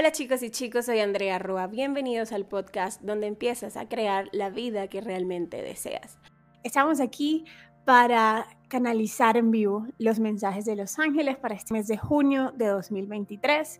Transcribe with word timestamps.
Hola 0.00 0.12
chicos 0.12 0.42
y 0.42 0.48
chicos, 0.48 0.86
soy 0.86 1.00
Andrea 1.00 1.38
Rua. 1.38 1.66
Bienvenidos 1.66 2.32
al 2.32 2.46
podcast 2.46 3.02
donde 3.02 3.26
empiezas 3.26 3.76
a 3.76 3.86
crear 3.86 4.30
la 4.32 4.48
vida 4.48 4.88
que 4.88 5.02
realmente 5.02 5.60
deseas. 5.60 6.18
Estamos 6.64 7.00
aquí 7.00 7.44
para 7.84 8.46
canalizar 8.68 9.36
en 9.36 9.50
vivo 9.50 9.86
los 9.98 10.18
mensajes 10.18 10.64
de 10.64 10.74
los 10.74 10.98
ángeles 10.98 11.36
para 11.36 11.54
este 11.54 11.74
mes 11.74 11.86
de 11.86 11.98
junio 11.98 12.50
de 12.56 12.68
2023. 12.68 13.78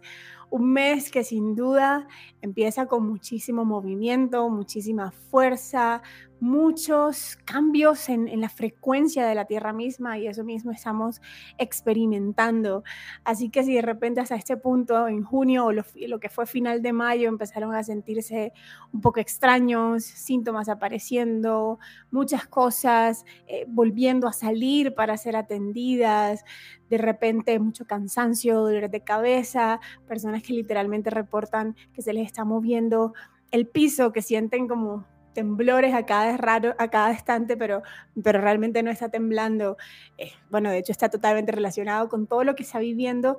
Un 0.51 0.73
mes 0.73 1.11
que 1.11 1.25
sin 1.25 1.55
duda 1.55 2.09
empieza 2.43 2.87
con 2.87 3.07
muchísimo 3.07 3.65
movimiento, 3.65 4.49
muchísima 4.51 5.13
fuerza, 5.13 6.03
muchos 6.41 7.37
cambios 7.45 8.09
en, 8.09 8.41
la 8.41 8.49
frecuencia 8.49 9.27
de 9.27 9.35
la 9.35 9.45
Tierra 9.45 9.73
misma 9.73 10.19
y 10.19 10.27
eso 10.27 10.43
mismo 10.43 10.73
estamos 10.73 11.21
experimentando. 11.59 12.83
Así 13.25 13.51
que 13.51 13.63
si 13.63 13.75
de 13.75 13.83
repente 13.83 14.21
hasta 14.21 14.35
este 14.35 14.57
punto, 14.57 15.07
en 15.07 15.23
junio 15.23 15.67
o 15.67 15.73
lo, 15.73 16.21
que 16.21 16.29
fue 16.31 16.47
final 16.47 16.83
de 16.83 16.93
mayo, 16.93 17.29
empezaron 17.29 17.75
a 17.75 17.85
sentirse 17.85 18.53
un 18.93 19.03
poco 19.03 19.21
extraños, 19.21 20.05
síntomas 20.05 20.69
apareciendo, 20.69 21.79
muchas 22.11 22.47
cosas 22.47 23.25
eh, 23.47 23.67
volviendo 23.69 24.27
a 24.27 24.33
salir 24.33 24.95
para 24.95 25.17
ser 25.17 25.37
atendidas, 25.37 26.45
de 26.91 26.99
repente 26.99 27.59
mucho 27.59 27.87
cansancio, 27.87 28.61
dolor 28.61 28.91
de 28.91 29.01
cabeza, 29.01 29.81
personas 30.07 30.43
que 30.43 30.53
literalmente 30.53 31.09
reportan 31.09 31.77
que 31.95 32.03
se 32.03 32.13
les 32.13 32.27
está 32.27 32.45
moviendo 32.45 33.15
el 33.53 33.67
piso, 33.67 34.13
que 34.13 34.23
sienten 34.23 34.69
como 34.69 35.07
temblores 35.33 35.95
a 35.95 36.07
cada, 36.07 36.37
raro, 36.37 36.75
a 36.79 36.89
cada 36.89 37.13
instante, 37.13 37.57
pero, 37.57 37.83
pero 38.23 38.41
realmente 38.41 38.83
no 38.83 38.91
está 38.91 39.09
temblando. 39.09 39.77
Eh, 40.19 40.33
bueno, 40.51 40.71
de 40.71 40.79
hecho 40.79 40.93
está 40.93 41.09
totalmente 41.09 41.53
relacionado 41.53 42.09
con 42.09 42.27
todo 42.27 42.45
lo 42.45 42.55
que 42.55 42.63
está 42.63 42.79
viviendo 42.79 43.37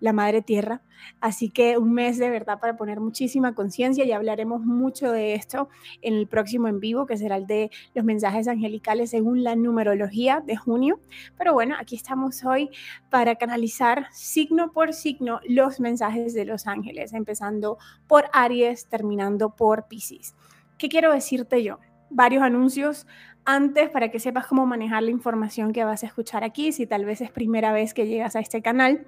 la 0.00 0.12
Madre 0.12 0.42
Tierra. 0.42 0.82
Así 1.20 1.50
que 1.50 1.78
un 1.78 1.92
mes 1.92 2.18
de 2.18 2.30
verdad 2.30 2.58
para 2.60 2.76
poner 2.76 3.00
muchísima 3.00 3.54
conciencia 3.54 4.04
y 4.04 4.12
hablaremos 4.12 4.62
mucho 4.62 5.10
de 5.10 5.34
esto 5.34 5.68
en 6.02 6.14
el 6.14 6.26
próximo 6.26 6.68
en 6.68 6.80
vivo, 6.80 7.06
que 7.06 7.16
será 7.16 7.36
el 7.36 7.46
de 7.46 7.70
los 7.94 8.04
mensajes 8.04 8.48
angelicales 8.48 9.10
según 9.10 9.42
la 9.42 9.56
numerología 9.56 10.42
de 10.44 10.56
junio. 10.56 11.00
Pero 11.36 11.52
bueno, 11.52 11.76
aquí 11.78 11.96
estamos 11.96 12.44
hoy 12.44 12.70
para 13.10 13.36
canalizar 13.36 14.06
signo 14.12 14.72
por 14.72 14.92
signo 14.92 15.40
los 15.46 15.80
mensajes 15.80 16.34
de 16.34 16.44
los 16.44 16.66
ángeles, 16.66 17.12
empezando 17.12 17.78
por 18.06 18.24
Aries, 18.32 18.86
terminando 18.86 19.50
por 19.50 19.86
Pisces. 19.88 20.34
¿Qué 20.78 20.88
quiero 20.88 21.12
decirte 21.12 21.62
yo? 21.62 21.78
Varios 22.10 22.42
anuncios 22.42 23.06
antes 23.44 23.90
para 23.90 24.10
que 24.10 24.18
sepas 24.18 24.46
cómo 24.46 24.66
manejar 24.66 25.02
la 25.02 25.10
información 25.10 25.72
que 25.72 25.84
vas 25.84 26.02
a 26.02 26.06
escuchar 26.06 26.44
aquí, 26.44 26.72
si 26.72 26.86
tal 26.86 27.04
vez 27.04 27.20
es 27.20 27.30
primera 27.30 27.72
vez 27.72 27.94
que 27.94 28.06
llegas 28.06 28.36
a 28.36 28.40
este 28.40 28.62
canal. 28.62 29.06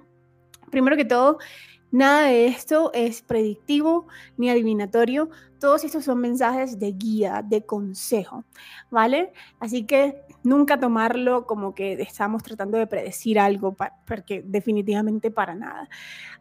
Primero 0.69 0.95
que 0.95 1.05
todo, 1.05 1.39
Nada 1.91 2.23
de 2.23 2.47
esto 2.47 2.91
es 2.93 3.21
predictivo 3.21 4.07
ni 4.35 4.49
adivinatorio. 4.49 5.29
Todos 5.59 5.83
estos 5.83 6.05
son 6.05 6.19
mensajes 6.19 6.79
de 6.79 6.91
guía, 6.91 7.43
de 7.43 7.65
consejo, 7.65 8.45
¿vale? 8.89 9.33
Así 9.59 9.85
que 9.85 10.21
nunca 10.43 10.79
tomarlo 10.79 11.45
como 11.45 11.73
que 11.73 11.93
estamos 11.93 12.43
tratando 12.43 12.77
de 12.77 12.87
predecir 12.87 13.39
algo, 13.39 13.75
porque 14.05 14.43
definitivamente 14.45 15.31
para 15.31 15.55
nada. 15.55 15.89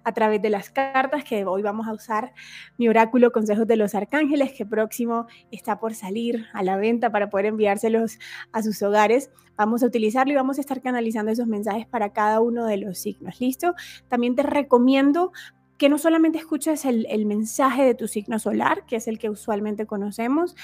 A 0.05 0.13
través 0.13 0.41
de 0.43 0.51
las 0.51 0.71
cartas 0.71 1.25
que 1.25 1.45
hoy 1.45 1.63
vamos 1.63 1.87
a 1.89 1.93
usar, 1.93 2.35
mi 2.79 2.89
oráculo 2.89 3.33
Consejos 3.33 3.67
de 3.67 3.77
los 3.77 3.95
Arcángeles, 3.95 4.53
que 4.53 4.67
próximo 4.67 5.27
está 5.51 5.79
por 5.79 5.95
salir 5.95 6.47
a 6.53 6.63
la 6.63 6.77
venta 6.77 7.11
para 7.11 7.31
poder 7.31 7.47
enviárselos 7.47 8.19
a 8.53 8.63
sus 8.63 8.83
hogares. 8.83 9.31
Vamos 9.57 9.83
a 9.83 9.87
utilizarlo 9.87 10.33
y 10.33 10.37
vamos 10.37 10.59
a 10.59 10.61
estar 10.61 10.83
canalizando 10.83 11.33
esos 11.33 11.47
mensajes 11.47 11.87
para 11.87 12.13
cada 12.13 12.41
uno 12.41 12.67
de 12.67 12.77
los 12.77 12.99
signos. 12.99 13.41
¿Listo? 13.41 13.75
También 14.09 14.37
te 14.37 14.43
recomiendo 14.43 15.33
que 15.79 15.89
no 15.89 15.99
solamente 15.99 16.39
escuches 16.39 16.85
el, 16.85 17.27
mensaje 17.27 17.85
de 17.85 17.95
tu 17.95 18.09
signo 18.09 18.39
solar, 18.39 18.85
que 18.87 18.97
es 18.97 19.09
el 19.09 19.19
que 19.19 19.31
usualmente 19.31 19.87
conocemos, 19.87 20.57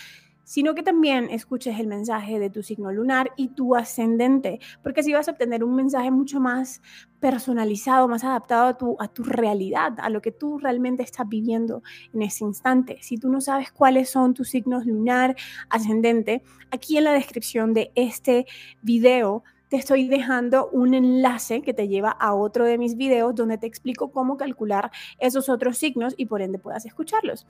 sino 0.45 0.75
que 0.75 0.83
también 0.83 1.31
escuches 1.31 1.79
el 1.79 1.87
mensaje 1.87 2.39
de 2.39 2.51
tu 2.51 2.63
signo 2.63 2.91
lunar 2.91 3.31
y 3.37 3.49
tu 3.49 3.77
ascendente, 3.77 4.59
porque 4.83 5.01
así 5.01 5.13
vas 5.13 5.29
a 5.29 5.33
obtener 5.33 5.63
un 5.63 5.75
mensaje 5.75 6.11
mucho 6.11 6.41
más 6.41 6.83
personalizado, 7.21 8.09
más 8.09 8.25
adaptado 8.25 8.67
a 8.67 8.77
tu, 8.77 8.97
a 8.99 9.09
tu 9.09 9.23
realidad, 9.23 9.95
a 9.99 10.11
lo 10.11 10.21
que 10.21 10.33
tú 10.33 10.59
realmente 10.59 11.05
estás 11.05 11.29
viviendo 11.29 11.83
en 12.13 12.23
ese 12.23 12.45
instante. 12.45 12.99
Si 13.03 13.19
tú 13.19 13.29
no 13.29 13.41
sabes 13.41 13.71
cuáles 13.71 14.11
son 14.11 14.35
tus 14.35 14.49
signos 14.49 14.85
lunar, 14.85 15.37
ascendente, 15.69 16.43
aquí 16.71 16.97
en 16.99 17.05
la 17.05 17.13
descripción 17.13 17.73
de 17.73 17.93
este 17.95 18.47
video 18.83 19.45
te 19.73 19.79
estoy 19.79 20.07
dejando 20.07 20.69
un 20.69 20.93
enlace 20.93 21.63
que 21.63 21.73
te 21.73 21.89
lleva 21.89 22.11
a 22.11 22.35
otro 22.35 22.67
de 22.67 22.77
mis 22.77 22.95
videos 22.95 23.35
donde 23.35 23.57
te 23.57 23.67
explico 23.67 24.13
cómo 24.13 24.37
calcular 24.37 24.91
esos 25.19 25.49
otros 25.49 25.79
signos 25.79 26.13
y 26.19 26.27
por 26.27 26.43
ende 26.43 26.59
puedas 26.59 26.85
escucharlos. 26.85 27.47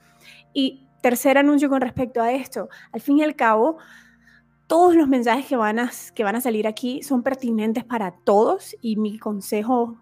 Y 0.53 0.87
tercer 1.01 1.37
anuncio 1.37 1.67
con 1.67 1.81
respecto 1.81 2.21
a 2.21 2.31
esto, 2.31 2.69
al 2.93 3.01
fin 3.01 3.17
y 3.17 3.23
al 3.23 3.35
cabo, 3.35 3.75
todos 4.67 4.95
los 4.95 5.09
mensajes 5.09 5.47
que 5.47 5.57
van 5.57 5.79
a, 5.79 5.91
que 6.15 6.23
van 6.23 6.37
a 6.37 6.39
salir 6.39 6.65
aquí 6.65 7.03
son 7.03 7.23
pertinentes 7.23 7.83
para 7.83 8.11
todos 8.11 8.73
y 8.79 8.95
mi 8.95 9.19
consejo 9.19 9.97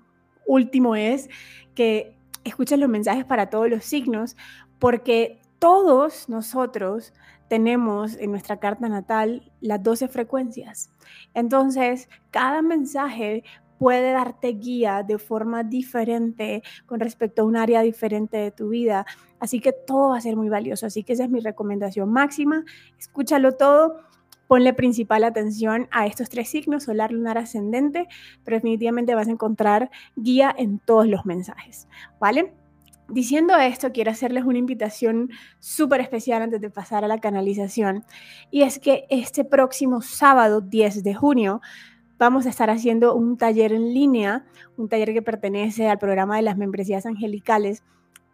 último 0.46 0.96
es 0.96 1.28
que 1.74 2.16
escuches 2.44 2.78
los 2.78 2.88
mensajes 2.88 3.26
para 3.26 3.50
todos 3.50 3.68
los 3.68 3.84
signos 3.84 4.38
porque 4.78 5.42
todos 5.58 6.30
nosotros 6.30 7.14
tenemos 7.52 8.16
en 8.16 8.32
nuestra 8.32 8.62
carta 8.62 8.88
natal 8.88 9.52
las 9.60 9.84
12 9.84 10.08
frecuencias. 10.08 10.90
Entonces, 11.34 12.08
cada 12.30 12.62
mensaje 12.62 13.44
puede 13.78 14.14
darte 14.14 14.54
guía 14.54 15.04
de 15.04 15.18
forma 15.18 15.66
diferente 15.66 16.64
con 16.86 17.02
respecto 17.02 17.42
a 17.42 17.46
un 17.46 17.58
área 17.58 17.82
diferente 17.82 18.38
de 18.38 18.52
tu 18.52 18.70
vida. 18.70 19.06
Así 19.42 19.60
que 19.60 19.74
todo 19.74 20.12
va 20.12 20.18
a 20.20 20.22
ser 20.22 20.38
muy 20.38 20.48
valioso. 20.48 20.86
Así 20.86 21.04
que 21.04 21.12
esa 21.12 21.26
es 21.26 21.30
mi 21.30 21.42
recomendación 21.42 22.10
máxima. 22.10 22.64
Escúchalo 22.98 23.58
todo. 23.58 23.98
Ponle 24.48 24.74
principal 24.74 25.26
atención 25.26 25.90
a 25.92 26.08
estos 26.08 26.30
tres 26.30 26.48
signos, 26.48 26.84
solar, 26.84 27.12
lunar, 27.12 27.38
ascendente, 27.38 28.08
pero 28.46 28.56
definitivamente 28.56 29.14
vas 29.14 29.28
a 29.28 29.32
encontrar 29.32 29.92
guía 30.16 30.56
en 30.58 30.80
todos 30.80 31.06
los 31.06 31.26
mensajes, 31.26 31.90
¿vale? 32.18 32.54
Diciendo 33.12 33.58
esto, 33.58 33.92
quiero 33.92 34.12
hacerles 34.12 34.46
una 34.46 34.58
invitación 34.58 35.32
súper 35.60 36.00
especial 36.00 36.42
antes 36.42 36.62
de 36.62 36.70
pasar 36.70 37.04
a 37.04 37.10
la 37.10 37.20
canalización. 37.20 38.06
Y 38.52 38.62
es 38.62 38.80
que 38.80 39.06
este 39.10 39.44
próximo 39.44 40.02
sábado, 40.02 40.62
10 40.62 41.04
de 41.04 41.14
junio, 41.14 41.60
vamos 42.18 42.46
a 42.46 42.50
estar 42.50 42.70
haciendo 42.70 43.14
un 43.14 43.38
taller 43.38 43.74
en 43.74 43.94
línea, 43.94 44.46
un 44.78 44.88
taller 44.88 45.12
que 45.12 45.22
pertenece 45.22 45.90
al 45.90 46.00
programa 46.00 46.38
de 46.38 46.44
las 46.44 46.56
membresías 46.56 47.06
angelicales. 47.06 47.84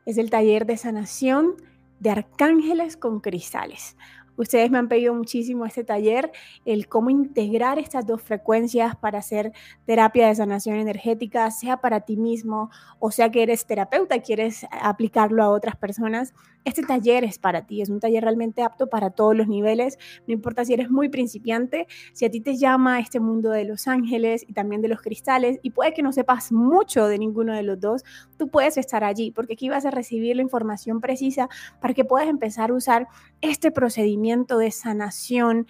Es 0.06 0.20
el 0.20 0.30
taller 0.30 0.68
de 0.68 0.78
sanación 0.78 1.56
de 2.00 2.12
arcángeles 2.12 2.98
con 2.98 3.20
cristales. 3.20 3.98
Ustedes 4.38 4.72
me 4.72 4.78
han 4.78 4.88
pedido 4.88 5.14
muchísimo 5.14 5.66
este 5.66 5.84
taller, 5.84 6.32
el 6.66 6.88
cómo 6.88 7.10
integrar 7.10 7.80
estas 7.80 8.06
dos 8.06 8.22
frecuencias 8.22 8.96
para 8.96 9.20
hacer 9.20 9.52
terapia 9.86 10.28
de 10.28 10.36
sanación 10.36 10.78
energética, 10.78 11.52
sea 11.52 11.78
para 11.78 12.02
ti 12.02 12.16
mismo 12.16 12.70
o 13.00 13.12
sea 13.12 13.30
que 13.30 13.44
eres 13.44 13.66
terapeuta 13.66 14.20
quieres 14.22 14.66
aplicarlo 14.72 15.44
a 15.44 15.50
otras 15.50 15.76
personas. 15.76 16.34
Este 16.68 16.84
taller 16.84 17.24
es 17.24 17.40
para 17.40 17.66
ti, 17.66 17.82
es 17.82 17.88
un 17.88 18.02
taller 18.02 18.22
realmente 18.22 18.62
apto 18.62 18.88
para 18.88 19.12
todos 19.12 19.34
los 19.34 19.48
niveles, 19.48 19.98
no 20.28 20.34
importa 20.34 20.66
si 20.66 20.74
eres 20.74 20.90
muy 20.90 21.08
principiante, 21.08 21.88
si 22.12 22.26
a 22.26 22.30
ti 22.30 22.42
te 22.42 22.58
llama 22.58 23.00
este 23.00 23.22
mundo 23.22 23.52
de 23.52 23.64
los 23.64 23.88
ángeles 23.88 24.44
y 24.46 24.52
también 24.52 24.82
de 24.82 24.90
los 24.90 25.02
cristales 25.02 25.60
y 25.62 25.70
puede 25.70 25.94
que 25.94 26.04
no 26.04 26.12
sepas 26.12 26.52
mucho 26.52 27.08
de 27.08 27.20
ninguno 27.20 27.56
de 27.56 27.64
los 27.64 27.80
dos, 27.80 28.04
tú 28.38 28.50
puedes 28.50 28.76
estar 28.76 29.06
allí 29.06 29.32
porque 29.32 29.54
aquí 29.54 29.70
vas 29.70 29.86
a 29.86 29.92
recibir 29.92 30.36
la 30.36 30.42
información 30.42 31.00
precisa 31.00 31.48
para 31.80 31.94
que 31.94 32.04
puedas 32.04 32.28
empezar 32.28 32.72
a 32.72 32.74
usar 32.74 33.08
este 33.40 33.72
procedimiento 33.72 34.58
de 34.58 34.72
sanación 34.72 35.68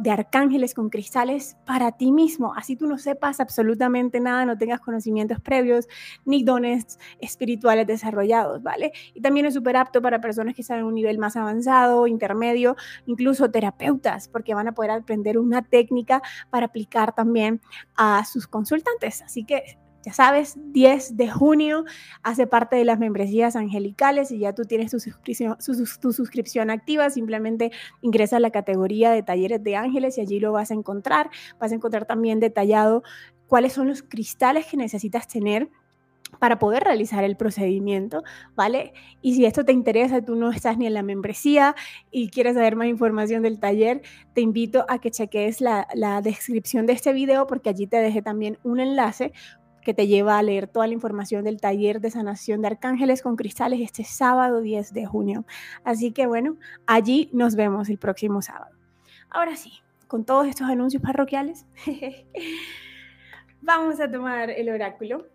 de 0.00 0.10
arcángeles 0.10 0.74
con 0.74 0.88
cristales 0.88 1.56
para 1.66 1.92
ti 1.92 2.10
mismo. 2.12 2.54
Así 2.54 2.76
tú 2.76 2.86
no 2.86 2.98
sepas 2.98 3.40
absolutamente 3.40 4.20
nada, 4.20 4.44
no 4.46 4.56
tengas 4.56 4.80
conocimientos 4.80 5.40
previos 5.40 5.86
ni 6.24 6.42
dones 6.42 6.98
espirituales 7.20 7.86
desarrollados, 7.86 8.62
¿vale? 8.62 8.92
Y 9.14 9.20
también 9.20 9.46
es 9.46 9.54
súper 9.54 9.76
apto 9.76 10.00
para 10.00 10.20
personas 10.20 10.54
que 10.54 10.62
están 10.62 10.78
en 10.78 10.84
un 10.84 10.94
nivel 10.94 11.18
más 11.18 11.36
avanzado, 11.36 12.06
intermedio, 12.06 12.76
incluso 13.06 13.50
terapeutas, 13.50 14.28
porque 14.28 14.54
van 14.54 14.68
a 14.68 14.72
poder 14.72 14.90
aprender 14.90 15.38
una 15.38 15.62
técnica 15.62 16.22
para 16.50 16.66
aplicar 16.66 17.14
también 17.14 17.60
a 17.96 18.24
sus 18.24 18.46
consultantes. 18.46 19.22
Así 19.22 19.44
que 19.44 19.78
ya 20.04 20.12
sabes, 20.12 20.58
10 20.72 21.16
de 21.16 21.30
junio 21.30 21.84
hace 22.22 22.46
parte 22.46 22.76
de 22.76 22.84
las 22.84 22.98
membresías 22.98 23.56
angelicales 23.56 24.30
y 24.30 24.38
ya 24.38 24.52
tú 24.52 24.64
tienes 24.64 24.90
tu 24.90 25.00
suscripción, 25.00 25.56
tu 26.00 26.12
suscripción 26.12 26.70
activa, 26.70 27.08
simplemente 27.08 27.72
ingresa 28.02 28.36
a 28.36 28.40
la 28.40 28.50
categoría 28.50 29.10
de 29.10 29.22
talleres 29.22 29.64
de 29.64 29.76
ángeles 29.76 30.18
y 30.18 30.20
allí 30.20 30.40
lo 30.40 30.52
vas 30.52 30.70
a 30.70 30.74
encontrar. 30.74 31.30
Vas 31.58 31.72
a 31.72 31.76
encontrar 31.76 32.04
también 32.04 32.38
detallado 32.38 33.02
cuáles 33.46 33.72
son 33.72 33.88
los 33.88 34.02
cristales 34.02 34.66
que 34.66 34.76
necesitas 34.76 35.26
tener 35.26 35.70
para 36.38 36.58
poder 36.58 36.82
realizar 36.82 37.24
el 37.24 37.36
procedimiento, 37.36 38.22
¿vale? 38.54 38.92
Y 39.22 39.34
si 39.34 39.44
esto 39.44 39.64
te 39.64 39.72
interesa, 39.72 40.22
tú 40.22 40.34
no 40.34 40.50
estás 40.50 40.76
ni 40.76 40.86
en 40.86 40.94
la 40.94 41.02
membresía 41.02 41.74
y 42.10 42.28
quieres 42.28 42.54
saber 42.54 42.76
más 42.76 42.88
información 42.88 43.42
del 43.42 43.60
taller, 43.60 44.02
te 44.34 44.40
invito 44.40 44.84
a 44.88 44.98
que 44.98 45.10
cheques 45.10 45.60
la, 45.60 45.86
la 45.94 46.20
descripción 46.20 46.86
de 46.86 46.94
este 46.94 47.12
video 47.12 47.46
porque 47.46 47.70
allí 47.70 47.86
te 47.86 47.98
dejé 47.98 48.20
también 48.20 48.58
un 48.64 48.80
enlace 48.80 49.32
que 49.84 49.94
te 49.94 50.06
lleva 50.06 50.38
a 50.38 50.42
leer 50.42 50.66
toda 50.66 50.86
la 50.86 50.94
información 50.94 51.44
del 51.44 51.60
taller 51.60 52.00
de 52.00 52.10
sanación 52.10 52.62
de 52.62 52.68
arcángeles 52.68 53.22
con 53.22 53.36
cristales 53.36 53.80
este 53.80 54.02
sábado 54.02 54.60
10 54.60 54.92
de 54.92 55.06
junio. 55.06 55.44
Así 55.84 56.10
que 56.10 56.26
bueno, 56.26 56.56
allí 56.86 57.28
nos 57.32 57.54
vemos 57.54 57.88
el 57.88 57.98
próximo 57.98 58.42
sábado. 58.42 58.74
Ahora 59.30 59.56
sí, 59.56 59.72
con 60.08 60.24
todos 60.24 60.46
estos 60.46 60.68
anuncios 60.68 61.02
parroquiales, 61.02 61.66
vamos 63.60 64.00
a 64.00 64.10
tomar 64.10 64.50
el 64.50 64.68
oráculo 64.70 65.26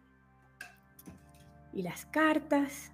y 1.74 1.84
las 1.84 2.06
cartas. 2.06 2.92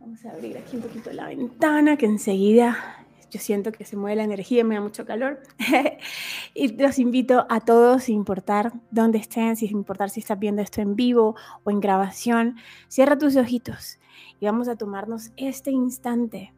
Vamos 0.00 0.24
a 0.24 0.32
abrir 0.32 0.58
aquí 0.58 0.76
un 0.76 0.82
poquito 0.82 1.12
la 1.12 1.26
ventana 1.26 1.96
que 1.96 2.06
enseguida 2.06 3.05
yo 3.36 3.42
siento 3.42 3.70
que 3.72 3.84
se 3.84 3.96
mueve 3.96 4.16
la 4.16 4.24
energía, 4.24 4.64
me 4.64 4.76
da 4.76 4.80
mucho 4.80 5.04
calor. 5.04 5.40
y 6.54 6.68
los 6.76 6.98
invito 6.98 7.46
a 7.48 7.60
todos, 7.60 8.04
sin 8.04 8.16
importar 8.16 8.72
dónde 8.90 9.18
estén, 9.18 9.56
sin 9.56 9.72
importar 9.72 10.10
si 10.10 10.20
estás 10.20 10.38
viendo 10.38 10.62
esto 10.62 10.80
en 10.80 10.96
vivo 10.96 11.36
o 11.64 11.70
en 11.70 11.80
grabación, 11.80 12.56
cierra 12.88 13.18
tus 13.18 13.36
ojitos 13.36 13.98
y 14.40 14.46
vamos 14.46 14.68
a 14.68 14.76
tomarnos 14.76 15.32
este 15.36 15.70
instante 15.70 16.52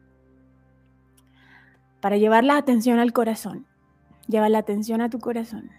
para 1.99 2.17
llevar 2.17 2.43
la 2.43 2.57
atención 2.57 2.99
al 2.99 3.11
corazón. 3.11 3.65
Lleva 4.27 4.47
la 4.47 4.59
atención 4.59 5.01
a 5.01 5.09
tu 5.09 5.19
corazón. 5.19 5.71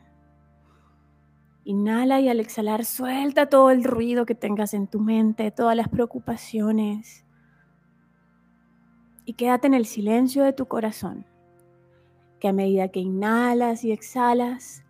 Inhala 1.64 2.20
y 2.20 2.28
al 2.28 2.40
exhalar 2.40 2.84
suelta 2.84 3.46
todo 3.46 3.70
el 3.70 3.84
ruido 3.84 4.26
que 4.26 4.34
tengas 4.34 4.74
en 4.74 4.86
tu 4.86 5.00
mente, 5.00 5.50
todas 5.50 5.76
las 5.76 5.88
preocupaciones 5.88 7.24
y 9.24 9.34
quédate 9.34 9.66
en 9.66 9.74
el 9.74 9.86
silencio 9.86 10.44
de 10.44 10.52
tu 10.52 10.66
corazón, 10.66 11.26
que 12.40 12.48
a 12.48 12.52
medida 12.52 12.88
que 12.88 13.00
inhalas 13.00 13.84
y 13.84 13.92
exhalas, 13.92 14.82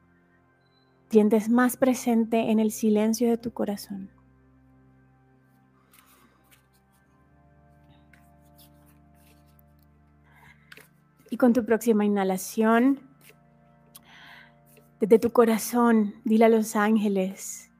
sientes 1.10 1.48
más 1.48 1.76
presente 1.76 2.50
en 2.50 2.60
el 2.60 2.70
silencio 2.70 3.28
de 3.28 3.38
tu 3.38 3.52
corazón. 3.52 4.10
Y 11.30 11.36
con 11.36 11.52
tu 11.52 11.64
próxima 11.64 12.04
inhalación, 12.04 13.00
desde 15.00 15.18
tu 15.18 15.30
corazón, 15.30 16.14
dile 16.24 16.44
a 16.44 16.48
los 16.48 16.76
ángeles 16.76 17.70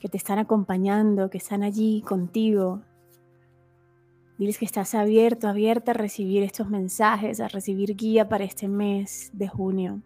que 0.00 0.08
te 0.08 0.16
están 0.16 0.38
acompañando, 0.38 1.30
que 1.30 1.38
están 1.38 1.62
allí 1.62 2.02
contigo, 2.02 2.82
Diles 4.38 4.56
que 4.56 4.64
estás 4.64 4.94
abierto, 4.94 5.48
abierta 5.48 5.90
a 5.90 5.94
recibir 5.94 6.44
estos 6.44 6.68
mensajes, 6.68 7.40
a 7.40 7.48
recibir 7.48 7.96
guía 7.96 8.28
para 8.28 8.44
este 8.44 8.68
mes 8.68 9.30
de 9.32 9.48
junio. 9.48 10.00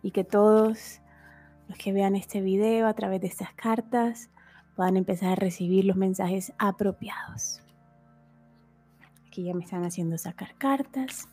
Y 0.00 0.12
que 0.12 0.22
todos 0.22 1.00
los 1.68 1.76
que 1.76 1.92
vean 1.92 2.14
este 2.14 2.40
video 2.42 2.86
a 2.86 2.94
través 2.94 3.20
de 3.20 3.26
estas 3.26 3.52
cartas 3.54 4.30
puedan 4.76 4.96
empezar 4.96 5.30
a 5.32 5.34
recibir 5.34 5.84
los 5.84 5.96
mensajes 5.96 6.52
apropiados. 6.58 7.60
Aquí 9.26 9.42
ya 9.42 9.52
me 9.52 9.64
están 9.64 9.84
haciendo 9.84 10.16
sacar 10.16 10.54
cartas. 10.58 11.28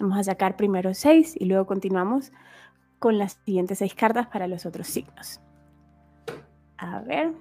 Vamos 0.00 0.18
a 0.18 0.24
sacar 0.24 0.56
primero 0.56 0.94
seis 0.94 1.34
y 1.38 1.44
luego 1.44 1.66
continuamos 1.66 2.32
con 2.98 3.18
las 3.18 3.38
siguientes 3.44 3.78
seis 3.78 3.94
cartas 3.94 4.26
para 4.26 4.48
los 4.48 4.66
otros 4.66 4.86
signos. 4.86 5.40
A 6.78 7.00
ver. 7.00 7.32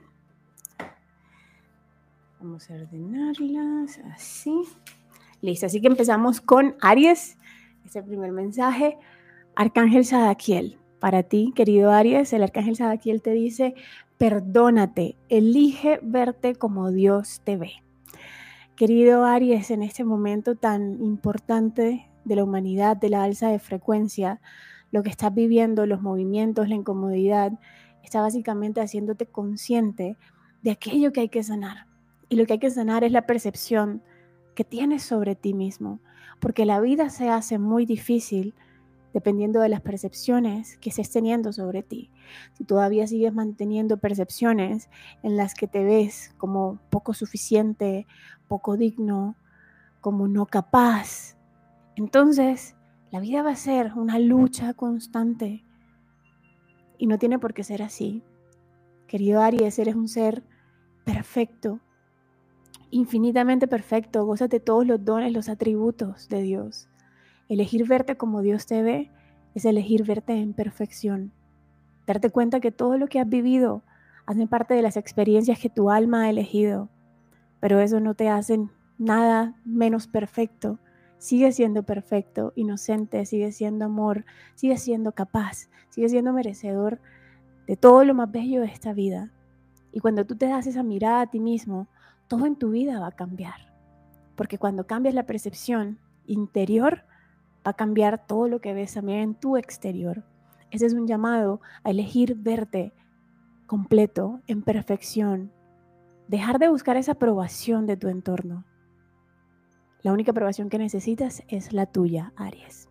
Vamos 2.39 2.69
a 2.69 2.73
ordenarlas 2.75 3.99
así. 4.13 4.53
Listo, 5.41 5.65
así 5.65 5.81
que 5.81 5.87
empezamos 5.87 6.41
con 6.41 6.75
Aries. 6.81 7.37
Este 7.85 8.03
primer 8.03 8.31
mensaje. 8.31 8.97
Arcángel 9.55 10.05
Sadaquiel. 10.05 10.77
Para 10.99 11.23
ti, 11.23 11.51
querido 11.55 11.91
Aries, 11.91 12.31
el 12.31 12.43
Arcángel 12.43 12.77
Sadaquiel 12.77 13.21
te 13.21 13.31
dice, 13.31 13.75
perdónate, 14.17 15.17
elige 15.27 15.99
verte 16.01 16.55
como 16.55 16.91
Dios 16.91 17.41
te 17.43 17.57
ve. 17.57 17.73
Querido 18.77 19.25
Aries, 19.25 19.69
en 19.69 19.83
este 19.83 20.05
momento 20.05 20.55
tan 20.55 21.03
importante 21.03 22.07
de 22.25 22.35
la 22.35 22.43
humanidad, 22.43 22.97
de 22.97 23.09
la 23.09 23.23
alza 23.23 23.49
de 23.49 23.59
frecuencia, 23.59 24.41
lo 24.91 25.03
que 25.03 25.09
estás 25.09 25.33
viviendo, 25.33 25.85
los 25.85 26.01
movimientos, 26.01 26.69
la 26.69 26.75
incomodidad, 26.75 27.53
está 28.03 28.21
básicamente 28.21 28.81
haciéndote 28.81 29.25
consciente 29.25 30.17
de 30.61 30.71
aquello 30.71 31.11
que 31.11 31.21
hay 31.21 31.29
que 31.29 31.43
sanar. 31.43 31.87
Y 32.29 32.35
lo 32.35 32.45
que 32.45 32.53
hay 32.53 32.59
que 32.59 32.69
sanar 32.69 33.03
es 33.03 33.11
la 33.11 33.25
percepción 33.25 34.01
que 34.55 34.63
tienes 34.63 35.03
sobre 35.03 35.35
ti 35.35 35.53
mismo, 35.53 35.99
porque 36.39 36.65
la 36.65 36.79
vida 36.79 37.09
se 37.09 37.29
hace 37.29 37.57
muy 37.57 37.85
difícil 37.85 38.53
dependiendo 39.13 39.61
de 39.61 39.69
las 39.69 39.81
percepciones 39.81 40.77
que 40.77 40.89
estés 40.89 41.11
teniendo 41.11 41.53
sobre 41.53 41.83
ti. 41.83 42.09
Si 42.53 42.63
todavía 42.63 43.07
sigues 43.07 43.33
manteniendo 43.33 43.97
percepciones 43.97 44.89
en 45.21 45.37
las 45.37 45.53
que 45.53 45.67
te 45.67 45.83
ves 45.83 46.33
como 46.37 46.79
poco 46.89 47.13
suficiente, 47.13 48.07
poco 48.47 48.75
digno, 48.75 49.35
como 50.01 50.27
no 50.27 50.47
capaz, 50.47 51.37
entonces, 51.95 52.75
la 53.11 53.19
vida 53.19 53.43
va 53.43 53.51
a 53.51 53.55
ser 53.55 53.93
una 53.95 54.17
lucha 54.17 54.73
constante 54.73 55.63
y 56.97 57.05
no 57.05 57.19
tiene 57.19 57.37
por 57.37 57.53
qué 57.53 57.63
ser 57.63 57.83
así. 57.83 58.23
Querido 59.07 59.41
Aries, 59.41 59.77
eres 59.77 59.95
un 59.95 60.07
ser 60.07 60.43
perfecto, 61.05 61.79
infinitamente 62.89 63.67
perfecto. 63.67 64.25
Gózate 64.25 64.59
todos 64.59 64.87
los 64.87 65.05
dones, 65.05 65.31
los 65.31 65.49
atributos 65.49 66.27
de 66.29 66.41
Dios. 66.41 66.89
Elegir 67.49 67.87
verte 67.87 68.17
como 68.17 68.41
Dios 68.41 68.65
te 68.65 68.81
ve 68.81 69.11
es 69.53 69.65
elegir 69.65 70.03
verte 70.03 70.33
en 70.33 70.53
perfección. 70.53 71.31
Darte 72.07 72.31
cuenta 72.31 72.59
que 72.59 72.71
todo 72.71 72.97
lo 72.97 73.07
que 73.07 73.19
has 73.19 73.29
vivido 73.29 73.83
hace 74.25 74.47
parte 74.47 74.73
de 74.73 74.81
las 74.81 74.97
experiencias 74.97 75.59
que 75.59 75.69
tu 75.69 75.91
alma 75.91 76.23
ha 76.23 76.29
elegido, 76.31 76.89
pero 77.59 77.79
eso 77.79 77.99
no 77.99 78.15
te 78.15 78.29
hace 78.29 78.59
nada 78.97 79.55
menos 79.65 80.07
perfecto 80.07 80.79
sigue 81.23 81.53
siendo 81.53 81.83
perfecto, 81.83 82.51
inocente, 82.53 83.25
sigue 83.25 83.53
siendo 83.53 83.85
amor, 83.85 84.25
sigue 84.55 84.77
siendo 84.77 85.13
capaz, 85.13 85.69
sigue 85.87 86.09
siendo 86.09 86.33
merecedor 86.33 86.99
de 87.65 87.77
todo 87.77 88.03
lo 88.03 88.13
más 88.13 88.29
bello 88.29 88.59
de 88.59 88.67
esta 88.67 88.91
vida. 88.91 89.31
Y 89.93 90.01
cuando 90.01 90.25
tú 90.25 90.35
te 90.35 90.47
das 90.47 90.67
esa 90.67 90.83
mirada 90.83 91.21
a 91.21 91.27
ti 91.27 91.39
mismo, 91.39 91.87
todo 92.27 92.45
en 92.45 92.57
tu 92.57 92.71
vida 92.71 92.99
va 92.99 93.07
a 93.07 93.15
cambiar. 93.15 93.73
Porque 94.35 94.57
cuando 94.57 94.85
cambias 94.85 95.15
la 95.15 95.25
percepción 95.25 95.97
interior, 96.27 97.05
va 97.65 97.71
a 97.71 97.77
cambiar 97.77 98.27
todo 98.27 98.49
lo 98.49 98.59
que 98.59 98.73
ves 98.73 98.95
también 98.95 99.19
en 99.19 99.35
tu 99.35 99.55
exterior. 99.55 100.25
Ese 100.71 100.87
es 100.87 100.93
un 100.93 101.07
llamado 101.07 101.61
a 101.85 101.91
elegir 101.91 102.35
verte 102.35 102.91
completo, 103.65 104.41
en 104.47 104.61
perfección. 104.61 105.53
Dejar 106.27 106.59
de 106.59 106.67
buscar 106.67 106.97
esa 106.97 107.13
aprobación 107.13 107.85
de 107.85 107.95
tu 107.95 108.09
entorno. 108.09 108.65
La 110.03 110.11
única 110.11 110.31
aprobación 110.31 110.69
que 110.69 110.77
necesitas 110.77 111.43
es 111.47 111.71
la 111.71 111.85
tuya, 111.85 112.33
Aries. 112.35 112.89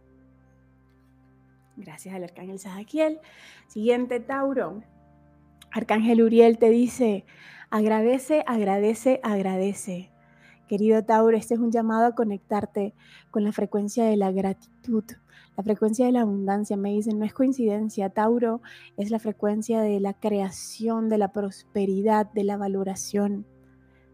Gracias 1.76 2.14
al 2.14 2.24
arcángel 2.24 2.58
Sajaquiel. 2.58 3.20
Siguiente, 3.68 4.18
Tauro. 4.18 4.82
Arcángel 5.70 6.22
Uriel 6.22 6.56
te 6.56 6.70
dice, 6.70 7.26
agradece, 7.70 8.44
agradece, 8.46 9.20
agradece. 9.22 10.10
Querido 10.68 11.04
Tauro, 11.04 11.36
este 11.36 11.52
es 11.52 11.60
un 11.60 11.70
llamado 11.70 12.06
a 12.06 12.14
conectarte 12.14 12.94
con 13.30 13.44
la 13.44 13.52
frecuencia 13.52 14.06
de 14.06 14.16
la 14.16 14.32
gratitud, 14.32 15.04
la 15.54 15.62
frecuencia 15.62 16.06
de 16.06 16.12
la 16.12 16.22
abundancia. 16.22 16.78
Me 16.78 16.92
dicen, 16.92 17.18
no 17.18 17.26
es 17.26 17.34
coincidencia, 17.34 18.08
Tauro 18.08 18.62
es 18.96 19.10
la 19.10 19.18
frecuencia 19.18 19.82
de 19.82 20.00
la 20.00 20.14
creación, 20.14 21.10
de 21.10 21.18
la 21.18 21.30
prosperidad, 21.32 22.32
de 22.32 22.44
la 22.44 22.56
valoración 22.56 23.44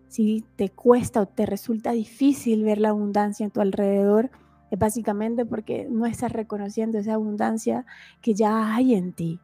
si 0.09 0.45
te 0.57 0.71
cuesta 0.71 1.21
o 1.21 1.27
te 1.27 1.47
resulta 1.47 1.93
difícil 1.93 2.65
ver 2.65 2.79
la 2.79 2.91
abundancia 2.91 3.45
en 3.45 3.51
tu 3.51 3.61
alrededor, 3.61 4.31
es 4.71 4.79
básicamente 4.79 5.45
porque 5.45 5.87
no 5.91 6.07
estás 6.07 6.33
reconociendo 6.33 6.99
esa 6.99 7.15
abundancia 7.15 7.87
que 8.21 8.35
ya 8.35 8.75
hay 8.75 8.95
en 8.95 9.13
ti, 9.13 9.41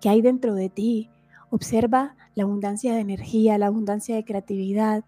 que 0.00 0.08
hay 0.08 0.20
dentro 0.20 0.54
de 0.54 0.68
ti. 0.68 1.10
Observa 1.50 2.16
la 2.34 2.44
abundancia 2.44 2.94
de 2.94 3.00
energía, 3.00 3.58
la 3.58 3.66
abundancia 3.66 4.14
de 4.14 4.24
creatividad, 4.24 5.04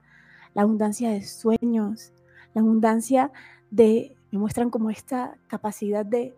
la 0.54 0.62
abundancia 0.62 1.10
de 1.10 1.22
sueños, 1.22 2.12
la 2.54 2.60
abundancia 2.60 3.32
de, 3.70 4.16
me 4.30 4.38
muestran 4.38 4.70
como 4.70 4.90
esta 4.90 5.36
capacidad 5.48 6.06
de, 6.06 6.34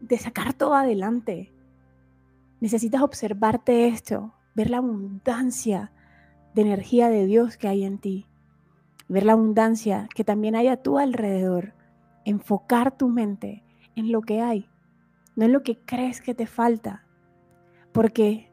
de 0.00 0.18
sacar 0.18 0.54
todo 0.54 0.74
adelante. 0.74 1.52
Necesitas 2.60 3.02
observarte 3.02 3.88
esto, 3.88 4.32
ver 4.54 4.70
la 4.70 4.78
abundancia 4.78 5.92
de 6.54 6.62
energía 6.62 7.08
de 7.08 7.26
Dios 7.26 7.56
que 7.56 7.68
hay 7.68 7.84
en 7.84 7.98
ti, 7.98 8.26
ver 9.08 9.24
la 9.24 9.32
abundancia 9.32 10.08
que 10.14 10.24
también 10.24 10.54
hay 10.56 10.68
a 10.68 10.82
tu 10.82 10.98
alrededor, 10.98 11.74
enfocar 12.24 12.96
tu 12.96 13.08
mente 13.08 13.62
en 13.96 14.12
lo 14.12 14.22
que 14.22 14.40
hay, 14.40 14.68
no 15.36 15.44
en 15.44 15.52
lo 15.52 15.62
que 15.62 15.78
crees 15.78 16.20
que 16.20 16.34
te 16.34 16.46
falta, 16.46 17.06
porque 17.92 18.50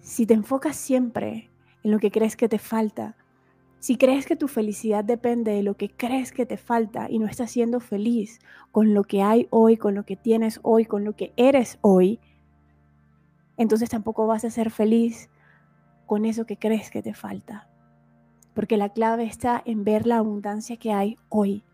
si 0.00 0.26
te 0.26 0.34
enfocas 0.34 0.76
siempre 0.76 1.50
en 1.82 1.90
lo 1.90 1.98
que 1.98 2.10
crees 2.10 2.36
que 2.36 2.48
te 2.48 2.58
falta, 2.58 3.16
Si 3.84 3.98
crees 3.98 4.24
que 4.24 4.34
tu 4.34 4.48
felicidad 4.48 5.04
depende 5.04 5.50
de 5.50 5.62
lo 5.62 5.76
que 5.76 5.90
crees 5.90 6.32
que 6.32 6.46
te 6.46 6.56
falta 6.56 7.10
y 7.10 7.18
no 7.18 7.26
estás 7.26 7.50
siendo 7.50 7.80
feliz 7.80 8.38
con 8.72 8.94
lo 8.94 9.04
que 9.04 9.20
hay 9.20 9.46
hoy, 9.50 9.76
con 9.76 9.94
lo 9.94 10.06
que 10.06 10.16
tienes 10.16 10.58
hoy, 10.62 10.86
con 10.86 11.04
lo 11.04 11.14
que 11.16 11.34
eres 11.36 11.76
hoy, 11.82 12.18
entonces 13.58 13.90
tampoco 13.90 14.26
vas 14.26 14.42
a 14.46 14.48
ser 14.48 14.70
feliz 14.70 15.28
con 16.14 16.26
eso 16.26 16.46
que 16.46 16.56
crees 16.56 16.92
que 16.92 17.02
te 17.02 17.12
falta. 17.12 17.68
Porque 18.54 18.76
la 18.76 18.90
clave 18.90 19.24
está 19.24 19.60
en 19.66 19.82
ver 19.82 20.06
la 20.06 20.18
abundancia 20.18 20.76
que 20.76 20.92
hay 20.92 21.16
hoy. 21.28 21.64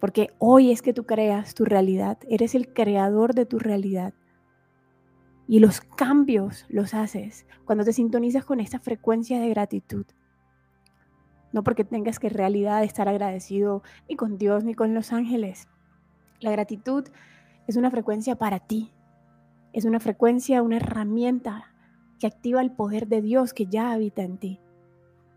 Porque 0.00 0.34
hoy 0.40 0.72
es 0.72 0.82
que 0.82 0.92
tú 0.92 1.06
creas 1.06 1.54
tu 1.54 1.64
realidad. 1.64 2.18
Eres 2.28 2.56
el 2.56 2.72
creador 2.72 3.36
de 3.36 3.46
tu 3.46 3.60
realidad. 3.60 4.14
Y 5.46 5.60
los 5.60 5.80
cambios 5.80 6.66
los 6.70 6.92
haces 6.92 7.46
cuando 7.64 7.84
te 7.84 7.92
sintonizas 7.92 8.44
con 8.44 8.58
esta 8.58 8.80
frecuencia 8.80 9.38
de 9.38 9.50
gratitud. 9.50 10.06
No 11.52 11.62
porque 11.62 11.84
tengas 11.84 12.18
que 12.18 12.26
en 12.26 12.34
realidad 12.34 12.82
estar 12.82 13.08
agradecido 13.08 13.84
ni 14.08 14.16
con 14.16 14.38
Dios 14.38 14.64
ni 14.64 14.74
con 14.74 14.92
los 14.92 15.12
ángeles. 15.12 15.68
La 16.40 16.50
gratitud 16.50 17.04
es 17.68 17.76
una 17.76 17.92
frecuencia 17.92 18.34
para 18.34 18.58
ti. 18.58 18.90
Es 19.72 19.84
una 19.84 20.00
frecuencia, 20.00 20.62
una 20.62 20.78
herramienta 20.78 21.71
que 22.22 22.28
activa 22.28 22.60
el 22.60 22.70
poder 22.70 23.08
de 23.08 23.20
Dios 23.20 23.52
que 23.52 23.66
ya 23.66 23.90
habita 23.90 24.22
en 24.22 24.38
ti. 24.38 24.60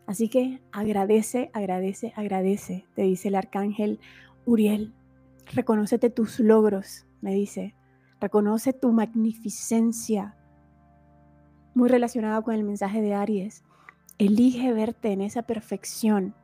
Así 0.05 0.29
que 0.29 0.61
agradece, 0.71 1.49
agradece, 1.51 2.13
agradece, 2.15 2.85
te 2.93 3.01
dice 3.01 3.29
el 3.29 3.33
arcángel 3.33 3.99
Uriel. 4.45 4.93
Reconócete 5.51 6.11
tus 6.11 6.39
logros, 6.39 7.07
me 7.21 7.33
dice. 7.33 7.73
Reconoce 8.21 8.71
tu 8.71 8.91
magnificencia. 8.91 10.37
Muy 11.73 11.89
relacionado 11.89 12.43
con 12.43 12.53
el 12.53 12.63
mensaje 12.63 13.01
de 13.01 13.15
Aries. 13.15 13.63
Elige 14.19 14.71
verte 14.71 15.11
en 15.11 15.21
esa 15.21 15.41
perfección 15.41 16.35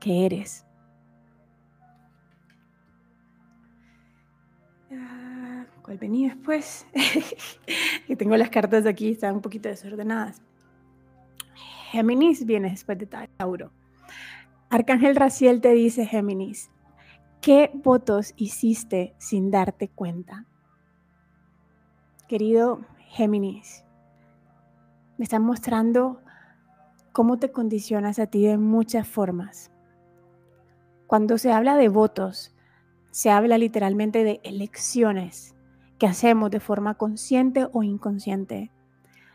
que 0.00 0.26
eres. 0.26 0.66
¿Cuál 5.82 5.98
después? 5.98 6.86
que 8.06 8.16
tengo 8.16 8.36
las 8.36 8.50
cartas 8.50 8.86
aquí, 8.86 9.10
están 9.10 9.34
un 9.34 9.40
poquito 9.40 9.68
desordenadas. 9.68 10.40
Géminis 11.90 12.46
viene 12.46 12.70
después 12.70 12.98
de 12.98 13.06
Tauro. 13.06 13.72
Arcángel 14.70 15.16
Raciel 15.16 15.60
te 15.60 15.72
dice, 15.72 16.06
Géminis, 16.06 16.70
¿qué 17.40 17.70
votos 17.74 18.32
hiciste 18.36 19.14
sin 19.18 19.50
darte 19.50 19.88
cuenta? 19.88 20.46
Querido 22.28 22.80
Géminis, 23.08 23.84
me 25.18 25.24
están 25.24 25.42
mostrando 25.42 26.22
cómo 27.10 27.38
te 27.38 27.50
condicionas 27.50 28.18
a 28.20 28.26
ti 28.26 28.46
de 28.46 28.56
muchas 28.56 29.06
formas. 29.06 29.70
Cuando 31.06 31.36
se 31.36 31.52
habla 31.52 31.76
de 31.76 31.88
votos, 31.88 32.54
se 33.10 33.30
habla 33.30 33.58
literalmente 33.58 34.24
de 34.24 34.40
elecciones 34.44 35.54
que 36.02 36.08
hacemos 36.08 36.50
de 36.50 36.58
forma 36.58 36.94
consciente 36.94 37.68
o 37.70 37.84
inconsciente. 37.84 38.72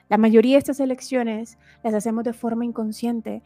La 0.10 0.18
mayoría 0.18 0.56
de 0.56 0.58
estas 0.58 0.82
elecciones 0.82 1.58
las 1.82 1.94
hacemos 1.94 2.26
de 2.26 2.34
forma 2.34 2.66
inconsciente 2.66 3.42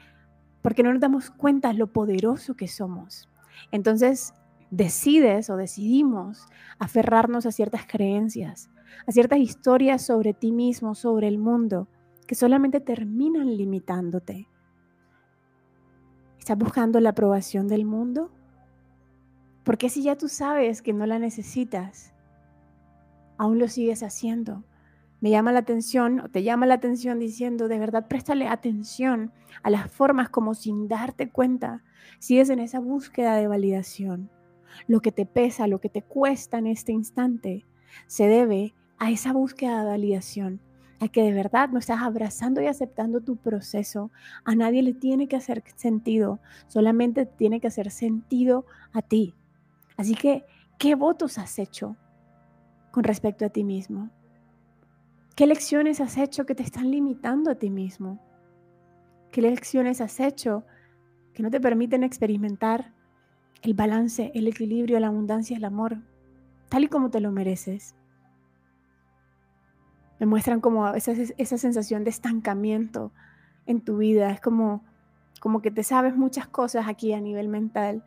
porque 0.63 0.81
no 0.81 0.91
nos 0.91 1.01
damos 1.01 1.29
cuenta 1.29 1.71
lo 1.71 1.85
poderoso 1.85 2.55
que 2.55 2.67
somos. 2.67 3.29
Entonces, 3.71 4.33
decides 4.71 5.51
o 5.51 5.55
decidimos 5.55 6.47
aferrarnos 6.79 7.45
a 7.45 7.51
ciertas 7.51 7.85
creencias, 7.85 8.71
a 9.05 9.11
ciertas 9.11 9.37
historias 9.37 10.03
sobre 10.03 10.33
ti 10.33 10.51
mismo, 10.51 10.95
sobre 10.95 11.27
el 11.27 11.37
mundo, 11.37 11.87
que 12.25 12.33
solamente 12.33 12.79
terminan 12.79 13.55
limitándote. 13.55 14.47
¿Estás 16.39 16.57
buscando 16.57 16.99
la 16.99 17.11
aprobación 17.11 17.67
del 17.67 17.85
mundo? 17.85 18.31
Porque 19.63 19.89
si 19.89 20.01
ya 20.01 20.15
tú 20.15 20.27
sabes 20.27 20.81
que 20.81 20.91
no 20.91 21.05
la 21.05 21.19
necesitas, 21.19 22.10
aún 23.41 23.57
lo 23.57 23.67
sigues 23.67 24.03
haciendo? 24.03 24.63
Me 25.19 25.31
llama 25.31 25.51
la 25.51 25.59
atención 25.59 26.19
o 26.19 26.29
te 26.29 26.43
llama 26.43 26.67
la 26.67 26.75
atención 26.75 27.17
diciendo, 27.17 27.67
de 27.67 27.79
verdad, 27.79 28.07
préstale 28.07 28.47
atención 28.47 29.31
a 29.63 29.71
las 29.71 29.91
formas 29.91 30.29
como 30.29 30.53
sin 30.53 30.87
darte 30.87 31.31
cuenta 31.31 31.83
sigues 32.19 32.51
en 32.51 32.59
esa 32.59 32.79
búsqueda 32.79 33.35
de 33.35 33.47
validación. 33.47 34.29
Lo 34.87 34.99
que 34.99 35.11
te 35.11 35.25
pesa, 35.25 35.65
lo 35.65 35.81
que 35.81 35.89
te 35.89 36.03
cuesta 36.03 36.59
en 36.59 36.67
este 36.67 36.91
instante, 36.91 37.65
se 38.05 38.27
debe 38.27 38.75
a 38.99 39.09
esa 39.09 39.33
búsqueda 39.33 39.83
de 39.83 39.89
validación 39.89 40.61
a 40.99 41.07
que 41.07 41.23
de 41.23 41.33
verdad 41.33 41.69
no 41.69 41.79
estás 41.79 42.03
abrazando 42.03 42.61
y 42.61 42.67
aceptando 42.67 43.21
tu 43.21 43.37
proceso. 43.37 44.11
A 44.45 44.53
nadie 44.53 44.83
le 44.83 44.93
tiene 44.93 45.27
que 45.27 45.35
hacer 45.35 45.63
sentido, 45.77 46.39
solamente 46.67 47.25
tiene 47.25 47.59
que 47.59 47.69
hacer 47.69 47.89
sentido 47.89 48.67
a 48.93 49.01
ti. 49.01 49.33
Así 49.97 50.13
que, 50.13 50.45
¿qué 50.77 50.93
votos 50.93 51.39
has 51.39 51.57
hecho 51.57 51.97
con 52.91 53.03
respecto 53.03 53.45
a 53.45 53.49
ti 53.49 53.63
mismo? 53.63 54.09
¿Qué 55.35 55.47
lecciones 55.47 56.01
has 56.01 56.17
hecho 56.17 56.45
que 56.45 56.55
te 56.55 56.63
están 56.63 56.91
limitando 56.91 57.51
a 57.51 57.55
ti 57.55 57.69
mismo? 57.69 58.19
¿Qué 59.31 59.41
lecciones 59.41 60.01
has 60.01 60.19
hecho 60.19 60.65
que 61.33 61.41
no 61.41 61.49
te 61.49 61.61
permiten 61.61 62.03
experimentar 62.03 62.93
el 63.61 63.73
balance, 63.73 64.31
el 64.35 64.47
equilibrio, 64.47 64.99
la 64.99 65.07
abundancia, 65.07 65.55
el 65.55 65.65
amor, 65.65 65.97
tal 66.69 66.83
y 66.83 66.87
como 66.87 67.09
te 67.09 67.21
lo 67.21 67.31
mereces? 67.31 67.95
me 70.21 70.27
muestran 70.27 70.61
como 70.61 70.87
esa, 70.89 71.15
sensación 71.57 72.03
de 72.03 72.11
estancamiento 72.11 73.11
en 73.65 73.81
tu 73.81 73.97
vida. 73.97 74.29
Es 74.29 74.39
como, 74.39 74.83
como 75.39 75.63
que 75.63 75.71
te 75.71 75.81
sabes 75.81 76.15
muchas 76.15 76.47
cosas 76.47 76.87
aquí 76.87 77.11
a 77.13 77.19
nivel 77.19 77.47
mental, 77.47 78.03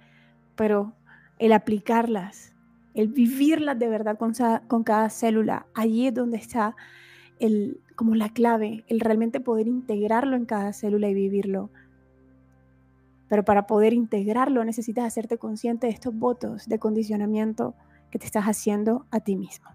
pero 0.55 0.93
el 1.41 1.53
aplicarlas, 1.53 2.54
el 2.95 3.09
vivirlas 3.09 3.79
de 3.79 3.89
verdad 3.89 4.17
con, 4.17 4.33
con 4.69 4.85
cada 4.85 5.11
célula, 5.11 5.67
allí 5.75 6.07
es 6.07 6.15
donde 6.15 6.37
está 6.37 6.77
el, 7.41 7.81
como 7.97 8.15
la 8.15 8.29
clave, 8.29 8.85
el 8.89 9.01
realmente 9.01 9.41
poder 9.41 9.67
integrarlo 9.67 10.37
en 10.37 10.47
cada 10.47 10.73
célula 10.73 11.09
y 11.09 11.15
vivirlo. 11.15 11.71
Pero 13.29 13.45
para 13.45 13.67
poder 13.67 13.93
integrarlo 13.93 14.65
necesitas 14.65 15.05
hacerte 15.05 15.39
consciente 15.39 15.89
de 15.89 15.93
estos 15.93 16.17
votos 16.17 16.69
de 16.69 16.79
condicionamiento 16.79 17.75
que 18.11 18.19
te 18.19 18.27
estás 18.27 18.45
haciendo 18.45 19.07
a 19.11 19.21
ti 19.21 19.37
mismo. 19.37 19.71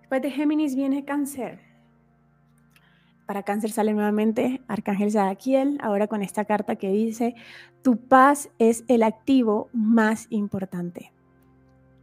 Después 0.00 0.20
de 0.20 0.30
Géminis 0.30 0.76
viene 0.76 1.04
Cáncer. 1.04 1.73
Para 3.26 3.42
Cáncer 3.42 3.70
sale 3.70 3.94
nuevamente 3.94 4.60
Arcángel 4.68 5.10
Sadaquiel, 5.10 5.78
ahora 5.82 6.08
con 6.08 6.22
esta 6.22 6.44
carta 6.44 6.76
que 6.76 6.90
dice, 6.90 7.34
tu 7.82 7.96
paz 7.96 8.50
es 8.58 8.84
el 8.86 9.02
activo 9.02 9.68
más 9.72 10.26
importante. 10.28 11.12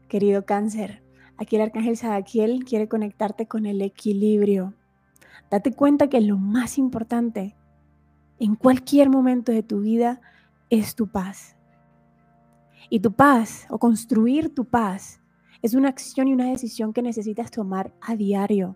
Querido 0.07 0.45
Cáncer, 0.45 1.03
aquí 1.37 1.57
el 1.57 1.61
Arcángel 1.61 1.95
Sadaquiel 1.95 2.65
quiere 2.65 2.87
conectarte 2.87 3.47
con 3.47 3.67
el 3.67 3.81
equilibrio. 3.81 4.73
Date 5.51 5.73
cuenta 5.73 6.07
que 6.07 6.21
lo 6.21 6.37
más 6.37 6.79
importante 6.79 7.55
en 8.39 8.55
cualquier 8.55 9.09
momento 9.11 9.51
de 9.51 9.61
tu 9.61 9.81
vida 9.81 10.21
es 10.71 10.95
tu 10.95 11.07
paz. 11.07 11.55
Y 12.89 12.99
tu 13.01 13.13
paz, 13.13 13.67
o 13.69 13.77
construir 13.77 14.55
tu 14.55 14.65
paz, 14.65 15.21
es 15.61 15.75
una 15.75 15.89
acción 15.89 16.27
y 16.27 16.33
una 16.33 16.49
decisión 16.49 16.93
que 16.93 17.03
necesitas 17.03 17.51
tomar 17.51 17.93
a 18.01 18.15
diario. 18.15 18.75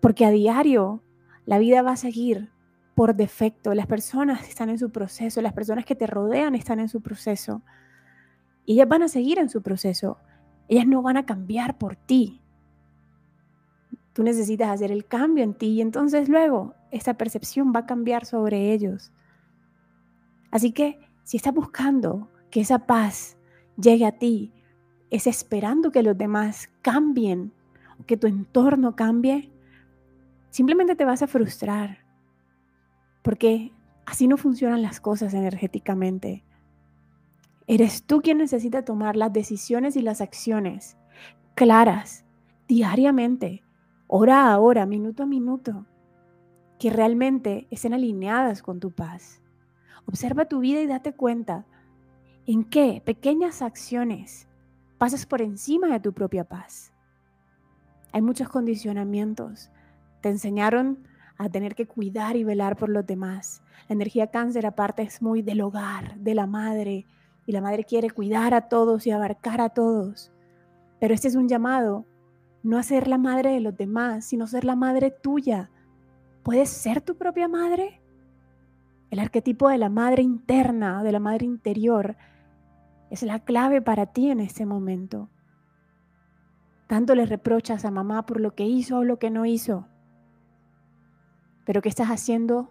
Porque 0.00 0.24
a 0.24 0.30
diario 0.30 1.02
la 1.46 1.58
vida 1.58 1.82
va 1.82 1.92
a 1.92 1.96
seguir 1.96 2.50
por 2.94 3.14
defecto. 3.14 3.72
Las 3.74 3.86
personas 3.86 4.48
están 4.48 4.68
en 4.68 4.78
su 4.78 4.90
proceso, 4.90 5.40
las 5.40 5.52
personas 5.52 5.84
que 5.84 5.94
te 5.94 6.06
rodean 6.06 6.54
están 6.54 6.80
en 6.80 6.88
su 6.88 7.00
proceso. 7.00 7.62
Y 8.64 8.74
ellas 8.74 8.88
van 8.88 9.02
a 9.02 9.08
seguir 9.08 9.38
en 9.38 9.48
su 9.48 9.62
proceso. 9.62 10.18
Ellas 10.68 10.86
no 10.86 11.02
van 11.02 11.16
a 11.16 11.24
cambiar 11.24 11.78
por 11.78 11.94
ti. 11.94 12.42
Tú 14.12 14.22
necesitas 14.22 14.70
hacer 14.70 14.90
el 14.90 15.06
cambio 15.06 15.44
en 15.44 15.54
ti 15.54 15.68
y 15.68 15.80
entonces 15.80 16.28
luego 16.28 16.74
esa 16.90 17.14
percepción 17.14 17.72
va 17.74 17.80
a 17.80 17.86
cambiar 17.86 18.24
sobre 18.24 18.72
ellos. 18.72 19.12
Así 20.50 20.72
que 20.72 20.98
si 21.22 21.36
estás 21.36 21.54
buscando 21.54 22.28
que 22.50 22.60
esa 22.60 22.86
paz 22.86 23.36
llegue 23.76 24.06
a 24.06 24.12
ti, 24.12 24.52
es 25.10 25.26
esperando 25.26 25.92
que 25.92 26.02
los 26.02 26.16
demás 26.16 26.70
cambien, 26.82 27.52
que 28.06 28.16
tu 28.16 28.26
entorno 28.26 28.96
cambie, 28.96 29.52
simplemente 30.50 30.96
te 30.96 31.04
vas 31.04 31.22
a 31.22 31.26
frustrar, 31.26 32.04
porque 33.22 33.72
así 34.04 34.28
no 34.28 34.36
funcionan 34.36 34.82
las 34.82 35.00
cosas 35.00 35.34
energéticamente. 35.34 36.44
Eres 37.66 38.04
tú 38.04 38.20
quien 38.22 38.38
necesita 38.38 38.84
tomar 38.84 39.16
las 39.16 39.32
decisiones 39.32 39.96
y 39.96 40.02
las 40.02 40.20
acciones 40.20 40.96
claras, 41.54 42.24
diariamente, 42.68 43.64
hora 44.06 44.52
a 44.52 44.58
hora, 44.58 44.86
minuto 44.86 45.24
a 45.24 45.26
minuto, 45.26 45.86
que 46.78 46.90
realmente 46.90 47.66
estén 47.70 47.94
alineadas 47.94 48.62
con 48.62 48.78
tu 48.78 48.92
paz. 48.92 49.42
Observa 50.06 50.44
tu 50.44 50.60
vida 50.60 50.80
y 50.80 50.86
date 50.86 51.14
cuenta 51.14 51.66
en 52.46 52.62
qué 52.64 53.02
pequeñas 53.04 53.62
acciones 53.62 54.48
pasas 54.98 55.26
por 55.26 55.42
encima 55.42 55.88
de 55.88 56.00
tu 56.00 56.12
propia 56.12 56.44
paz. 56.44 56.92
Hay 58.12 58.22
muchos 58.22 58.48
condicionamientos. 58.48 59.70
Te 60.20 60.28
enseñaron 60.28 61.06
a 61.38 61.48
tener 61.48 61.74
que 61.74 61.86
cuidar 61.86 62.36
y 62.36 62.44
velar 62.44 62.76
por 62.76 62.88
los 62.88 63.06
demás, 63.06 63.62
La 63.88 63.94
energía 63.94 64.28
cáncer 64.28 64.66
aparte 64.66 65.02
es 65.02 65.22
muy 65.22 65.42
del 65.42 65.60
hogar, 65.60 66.16
de 66.16 66.34
la 66.34 66.46
madre, 66.46 67.06
y 67.46 67.52
la 67.52 67.60
madre 67.60 67.84
quiere 67.84 68.10
cuidar 68.10 68.54
a 68.54 68.68
todos 68.68 69.06
y 69.06 69.12
abarcar 69.12 69.60
a 69.60 69.68
todos. 69.68 70.32
Pero 70.98 71.14
este 71.14 71.28
es 71.28 71.36
un 71.36 71.48
llamado, 71.48 72.04
no 72.62 72.78
a 72.78 72.82
ser 72.82 73.06
la 73.06 73.18
madre 73.18 73.52
de 73.52 73.60
los 73.60 73.76
demás, 73.76 74.24
sino 74.24 74.48
ser 74.48 74.64
la 74.64 74.74
madre 74.74 75.12
tuya. 75.12 75.70
¿Puedes 76.42 76.68
ser 76.68 77.00
tu 77.00 77.16
propia 77.16 77.46
madre? 77.46 78.00
El 79.10 79.20
arquetipo 79.20 79.68
de 79.68 79.78
la 79.78 79.88
madre 79.88 80.22
interna, 80.22 81.04
de 81.04 81.12
la 81.12 81.20
madre 81.20 81.44
interior, 81.44 82.16
es 83.10 83.22
la 83.22 83.38
clave 83.38 83.80
para 83.80 84.06
ti 84.06 84.30
en 84.30 84.40
este 84.40 84.66
momento. 84.66 85.28
Tanto 86.88 87.14
le 87.14 87.26
reprochas 87.26 87.84
a 87.84 87.90
mamá 87.92 88.26
por 88.26 88.40
lo 88.40 88.54
que 88.54 88.64
hizo 88.64 88.98
o 88.98 89.04
lo 89.04 89.18
que 89.18 89.30
no 89.30 89.46
hizo. 89.46 89.86
Pero 91.66 91.82
¿qué 91.82 91.88
estás 91.90 92.08
haciendo 92.08 92.70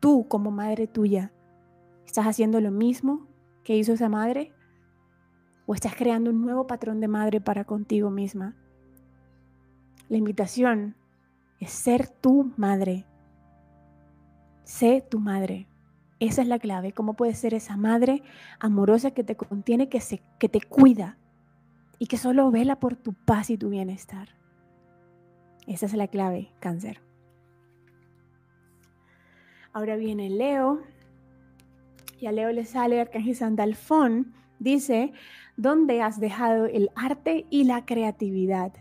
tú 0.00 0.26
como 0.26 0.50
madre 0.50 0.88
tuya? 0.88 1.30
¿Estás 2.06 2.26
haciendo 2.26 2.60
lo 2.60 2.72
mismo 2.72 3.28
que 3.62 3.76
hizo 3.76 3.92
esa 3.92 4.08
madre? 4.08 4.52
¿O 5.66 5.74
estás 5.74 5.94
creando 5.94 6.30
un 6.30 6.40
nuevo 6.40 6.66
patrón 6.66 7.00
de 7.00 7.06
madre 7.06 7.40
para 7.40 7.64
contigo 7.64 8.10
misma? 8.10 8.56
La 10.08 10.16
invitación 10.16 10.96
es 11.60 11.70
ser 11.70 12.08
tu 12.08 12.52
madre. 12.56 13.06
Sé 14.64 15.04
tu 15.08 15.20
madre. 15.20 15.68
Esa 16.18 16.40
es 16.42 16.48
la 16.48 16.58
clave. 16.58 16.92
¿Cómo 16.92 17.14
puedes 17.14 17.38
ser 17.38 17.52
esa 17.52 17.76
madre 17.76 18.22
amorosa 18.58 19.10
que 19.10 19.22
te 19.22 19.36
contiene, 19.36 19.90
que, 19.90 20.00
se, 20.00 20.22
que 20.38 20.48
te 20.48 20.62
cuida 20.62 21.18
y 21.98 22.06
que 22.06 22.16
solo 22.16 22.50
vela 22.50 22.80
por 22.80 22.96
tu 22.96 23.12
paz 23.12 23.50
y 23.50 23.58
tu 23.58 23.68
bienestar? 23.68 24.30
Esa 25.66 25.86
es 25.86 25.92
la 25.92 26.08
clave, 26.08 26.52
cáncer. 26.58 27.09
Ahora 29.72 29.96
viene 29.96 30.30
Leo. 30.30 30.80
Y 32.18 32.26
a 32.26 32.32
Leo 32.32 32.52
le 32.52 32.64
sale 32.64 33.00
Arcángel 33.00 33.36
Sandalfón. 33.36 34.34
Dice, 34.58 35.12
¿dónde 35.56 36.02
has 36.02 36.20
dejado 36.20 36.66
el 36.66 36.90
arte 36.94 37.46
y 37.50 37.64
la 37.64 37.84
creatividad? 37.84 38.72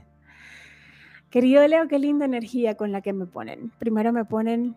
Querido 1.29 1.65
Leo, 1.67 1.87
qué 1.87 1.99
linda 1.99 2.25
energía 2.25 2.75
con 2.75 2.91
la 2.91 3.01
que 3.01 3.13
me 3.13 3.27
ponen. 3.27 3.71
Primero 3.77 4.11
me 4.11 4.25
ponen 4.25 4.75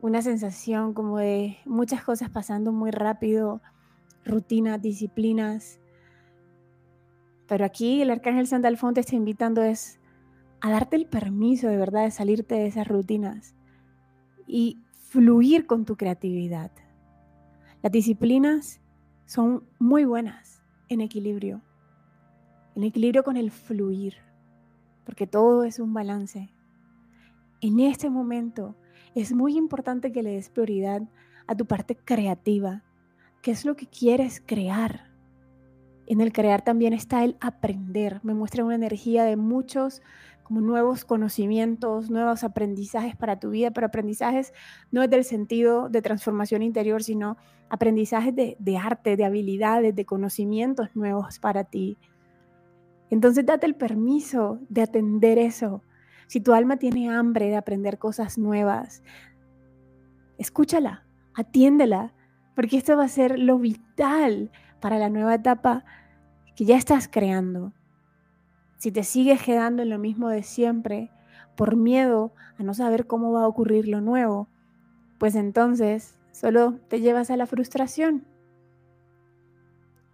una 0.00 0.22
sensación 0.22 0.94
como 0.94 1.18
de 1.18 1.58
muchas 1.64 2.04
cosas 2.04 2.30
pasando 2.30 2.72
muy 2.72 2.90
rápido, 2.90 3.60
rutinas, 4.24 4.80
disciplinas. 4.80 5.80
Pero 7.48 7.64
aquí 7.64 8.00
el 8.02 8.10
arcángel 8.10 8.46
Sandalfón 8.46 8.94
te 8.94 9.00
está 9.00 9.16
invitando 9.16 9.62
es 9.62 9.98
a 10.60 10.70
darte 10.70 10.96
el 10.96 11.06
permiso 11.06 11.68
de 11.68 11.76
verdad 11.76 12.04
de 12.04 12.10
salirte 12.10 12.54
de 12.54 12.66
esas 12.66 12.88
rutinas 12.88 13.54
y 14.46 14.83
fluir 15.14 15.68
con 15.68 15.84
tu 15.84 15.96
creatividad. 15.96 16.72
Las 17.84 17.92
disciplinas 17.92 18.80
son 19.26 19.62
muy 19.78 20.04
buenas 20.04 20.60
en 20.88 21.00
equilibrio, 21.00 21.62
en 22.74 22.82
equilibrio 22.82 23.22
con 23.22 23.36
el 23.36 23.52
fluir, 23.52 24.16
porque 25.04 25.28
todo 25.28 25.62
es 25.62 25.78
un 25.78 25.94
balance. 25.94 26.52
En 27.60 27.78
este 27.78 28.10
momento, 28.10 28.74
es 29.14 29.32
muy 29.32 29.56
importante 29.56 30.10
que 30.10 30.24
le 30.24 30.32
des 30.32 30.48
prioridad 30.48 31.02
a 31.46 31.54
tu 31.54 31.64
parte 31.64 31.94
creativa. 31.94 32.82
¿Qué 33.40 33.52
es 33.52 33.64
lo 33.64 33.76
que 33.76 33.86
quieres 33.86 34.42
crear? 34.44 35.13
En 36.06 36.20
el 36.20 36.32
crear 36.32 36.62
también 36.62 36.92
está 36.92 37.24
el 37.24 37.36
aprender. 37.40 38.20
Me 38.22 38.34
muestra 38.34 38.64
una 38.64 38.74
energía 38.74 39.24
de 39.24 39.36
muchos 39.36 40.02
como 40.42 40.60
nuevos 40.60 41.04
conocimientos, 41.06 42.10
nuevos 42.10 42.44
aprendizajes 42.44 43.16
para 43.16 43.40
tu 43.40 43.50
vida, 43.50 43.70
pero 43.70 43.86
aprendizajes 43.86 44.52
no 44.90 45.02
es 45.02 45.08
del 45.08 45.24
sentido 45.24 45.88
de 45.88 46.02
transformación 46.02 46.62
interior, 46.62 47.02
sino 47.02 47.38
aprendizajes 47.70 48.34
de, 48.34 48.56
de 48.58 48.76
arte, 48.76 49.16
de 49.16 49.24
habilidades, 49.24 49.96
de 49.96 50.04
conocimientos 50.04 50.94
nuevos 50.94 51.38
para 51.38 51.64
ti. 51.64 51.96
Entonces 53.08 53.46
date 53.46 53.66
el 53.66 53.74
permiso 53.74 54.58
de 54.68 54.82
atender 54.82 55.38
eso, 55.38 55.82
si 56.26 56.40
tu 56.40 56.52
alma 56.52 56.78
tiene 56.78 57.10
hambre 57.10 57.46
de 57.48 57.56
aprender 57.56 57.98
cosas 57.98 58.38
nuevas, 58.38 59.02
escúchala, 60.38 61.06
atiéndela, 61.34 62.14
porque 62.54 62.76
esto 62.76 62.96
va 62.96 63.04
a 63.04 63.08
ser 63.08 63.38
lo 63.38 63.58
vital 63.58 64.50
para 64.84 64.98
la 64.98 65.08
nueva 65.08 65.36
etapa 65.36 65.82
que 66.56 66.66
ya 66.66 66.76
estás 66.76 67.08
creando. 67.08 67.72
Si 68.76 68.92
te 68.92 69.02
sigues 69.02 69.42
quedando 69.42 69.82
en 69.82 69.88
lo 69.88 69.98
mismo 69.98 70.28
de 70.28 70.42
siempre, 70.42 71.10
por 71.56 71.74
miedo 71.74 72.34
a 72.58 72.64
no 72.64 72.74
saber 72.74 73.06
cómo 73.06 73.32
va 73.32 73.44
a 73.44 73.48
ocurrir 73.48 73.88
lo 73.88 74.02
nuevo, 74.02 74.46
pues 75.16 75.36
entonces 75.36 76.20
solo 76.32 76.74
te 76.88 77.00
llevas 77.00 77.30
a 77.30 77.38
la 77.38 77.46
frustración. 77.46 78.26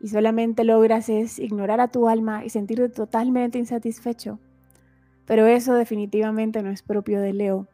Y 0.00 0.06
solamente 0.06 0.62
logras 0.62 1.08
es 1.08 1.40
ignorar 1.40 1.80
a 1.80 1.88
tu 1.88 2.08
alma 2.08 2.44
y 2.44 2.50
sentirte 2.50 2.88
totalmente 2.90 3.58
insatisfecho. 3.58 4.38
Pero 5.24 5.46
eso 5.46 5.74
definitivamente 5.74 6.62
no 6.62 6.70
es 6.70 6.82
propio 6.82 7.20
de 7.20 7.32
Leo. 7.32 7.66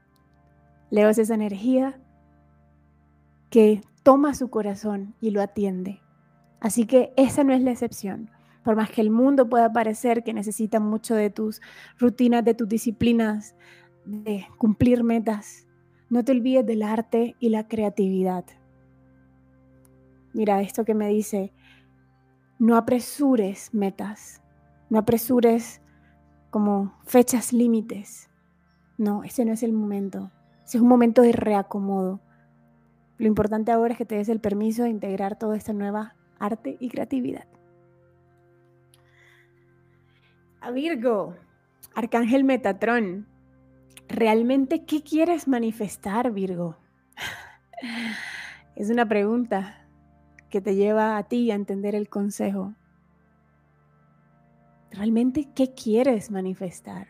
Leo 0.88 1.10
es 1.10 1.18
esa 1.18 1.34
energía 1.34 2.00
que 3.50 3.82
toma 4.02 4.32
su 4.32 4.48
corazón 4.48 5.14
y 5.20 5.28
lo 5.28 5.42
atiende. 5.42 6.00
Así 6.60 6.86
que 6.86 7.12
esa 7.16 7.44
no 7.44 7.52
es 7.52 7.62
la 7.62 7.70
excepción. 7.70 8.30
Por 8.64 8.74
más 8.76 8.90
que 8.90 9.00
el 9.00 9.10
mundo 9.10 9.48
pueda 9.48 9.72
parecer 9.72 10.24
que 10.24 10.34
necesita 10.34 10.80
mucho 10.80 11.14
de 11.14 11.30
tus 11.30 11.60
rutinas, 11.98 12.44
de 12.44 12.54
tus 12.54 12.68
disciplinas, 12.68 13.54
de 14.04 14.46
cumplir 14.58 15.04
metas, 15.04 15.66
no 16.10 16.24
te 16.24 16.32
olvides 16.32 16.66
del 16.66 16.82
arte 16.82 17.36
y 17.38 17.50
la 17.50 17.68
creatividad. 17.68 18.44
Mira 20.32 20.60
esto 20.62 20.84
que 20.84 20.94
me 20.94 21.08
dice, 21.08 21.52
no 22.58 22.76
apresures 22.76 23.72
metas, 23.72 24.42
no 24.90 24.98
apresures 24.98 25.80
como 26.50 26.92
fechas 27.04 27.52
límites. 27.52 28.30
No, 28.98 29.24
ese 29.24 29.44
no 29.44 29.52
es 29.52 29.62
el 29.62 29.72
momento. 29.72 30.32
Ese 30.64 30.78
es 30.78 30.82
un 30.82 30.88
momento 30.88 31.22
de 31.22 31.32
reacomodo. 31.32 32.20
Lo 33.18 33.26
importante 33.26 33.72
ahora 33.72 33.92
es 33.92 33.98
que 33.98 34.06
te 34.06 34.16
des 34.16 34.28
el 34.28 34.40
permiso 34.40 34.82
de 34.82 34.88
integrar 34.90 35.38
toda 35.38 35.56
esta 35.56 35.72
nueva 35.72 36.15
arte 36.38 36.76
y 36.80 36.88
creatividad. 36.88 37.46
A 40.60 40.70
Virgo, 40.70 41.34
Arcángel 41.94 42.44
Metatrón, 42.44 43.26
¿realmente 44.08 44.84
qué 44.84 45.02
quieres 45.02 45.48
manifestar, 45.48 46.32
Virgo? 46.32 46.76
Es 48.74 48.90
una 48.90 49.06
pregunta 49.06 49.86
que 50.50 50.60
te 50.60 50.74
lleva 50.74 51.16
a 51.16 51.22
ti 51.28 51.50
a 51.50 51.54
entender 51.54 51.94
el 51.94 52.08
consejo 52.08 52.74
realmente 54.96 55.48
qué 55.54 55.72
quieres 55.74 56.30
manifestar. 56.30 57.08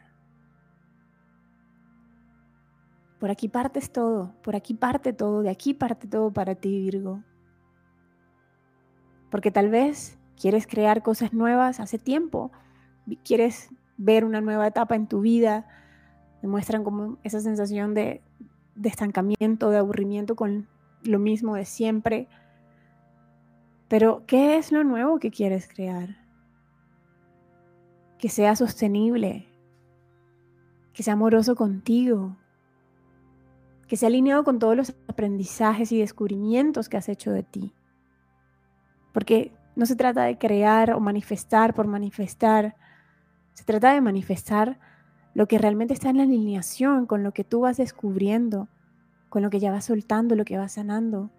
Por 3.21 3.31
aquí 3.31 3.49
partes 3.49 3.91
todo, 3.91 4.35
por 4.43 4.57
aquí 4.57 4.75
parte 4.75 5.13
todo, 5.13 5.43
de 5.43 5.51
aquí 5.51 5.73
parte 5.73 6.07
todo 6.07 6.31
para 6.33 6.55
ti, 6.55 6.79
Virgo. 6.79 7.23
Porque 9.37 9.51
tal 9.51 9.69
vez 9.69 10.17
quieres 10.41 10.67
crear 10.67 11.03
cosas 11.03 11.35
nuevas 11.35 11.79
hace 11.79 11.99
tiempo, 11.99 12.51
quieres 13.23 13.69
ver 13.99 14.25
una 14.25 14.41
nueva 14.41 14.67
etapa 14.67 14.97
en 14.97 15.09
tu 15.09 15.21
vida, 15.21 15.69
demuestran 16.41 16.85
como 16.85 17.19
esa 17.23 17.41
sensación 17.41 17.93
de, 17.93 18.23
de 18.77 18.89
estancamiento, 18.89 19.69
de 19.69 19.77
aburrimiento 19.77 20.37
con 20.37 20.69
lo 21.03 21.19
mismo 21.19 21.55
de 21.55 21.67
siempre. 21.67 22.29
Pero, 23.89 24.23
¿qué 24.27 24.57
es 24.57 24.73
lo 24.73 24.85
nuevo 24.85 25.19
que 25.19 25.31
quieres 25.31 25.69
crear? 25.69 26.17
que 28.17 28.31
sea 28.31 28.57
sostenible, 28.57 29.47
que 30.95 31.03
sea 31.03 31.13
amoroso 31.13 31.55
contigo, 31.57 32.35
que 33.87 33.99
sea 33.99 34.07
alineado 34.07 34.45
con 34.45 34.59
todos 34.59 34.75
los 34.75 34.97
aprendizajes 35.07 35.93
y 35.93 35.99
descubrimientos 35.99 36.89
que 36.89 36.97
has 36.97 37.11
hecho 37.11 37.33
de 37.33 37.43
ti. 37.43 37.75
Porque 39.17 39.51
no 39.77 39.87
se 39.87 39.97
trata 39.97 40.25
de 40.25 40.37
crear 40.37 40.93
o 40.93 41.01
manifestar 41.01 41.73
por 41.73 41.87
manifestar, 41.87 42.77
se 43.55 43.65
trata 43.65 43.95
de 43.95 44.03
manifestar 44.03 44.79
lo 45.33 45.49
que 45.49 45.57
realmente 45.57 45.95
está 45.95 46.11
en 46.11 46.19
la 46.19 46.25
alineación 46.25 47.07
con 47.07 47.23
lo 47.23 47.33
que 47.33 47.43
tú 47.43 47.61
vas 47.61 47.79
descubriendo, 47.79 48.69
con 49.31 49.41
lo 49.41 49.49
que 49.49 49.59
ya 49.59 49.73
vas 49.73 49.87
soltando, 49.87 50.37
lo 50.37 50.45
que 50.45 50.59
vas 50.59 50.73
sanando. 50.73 51.31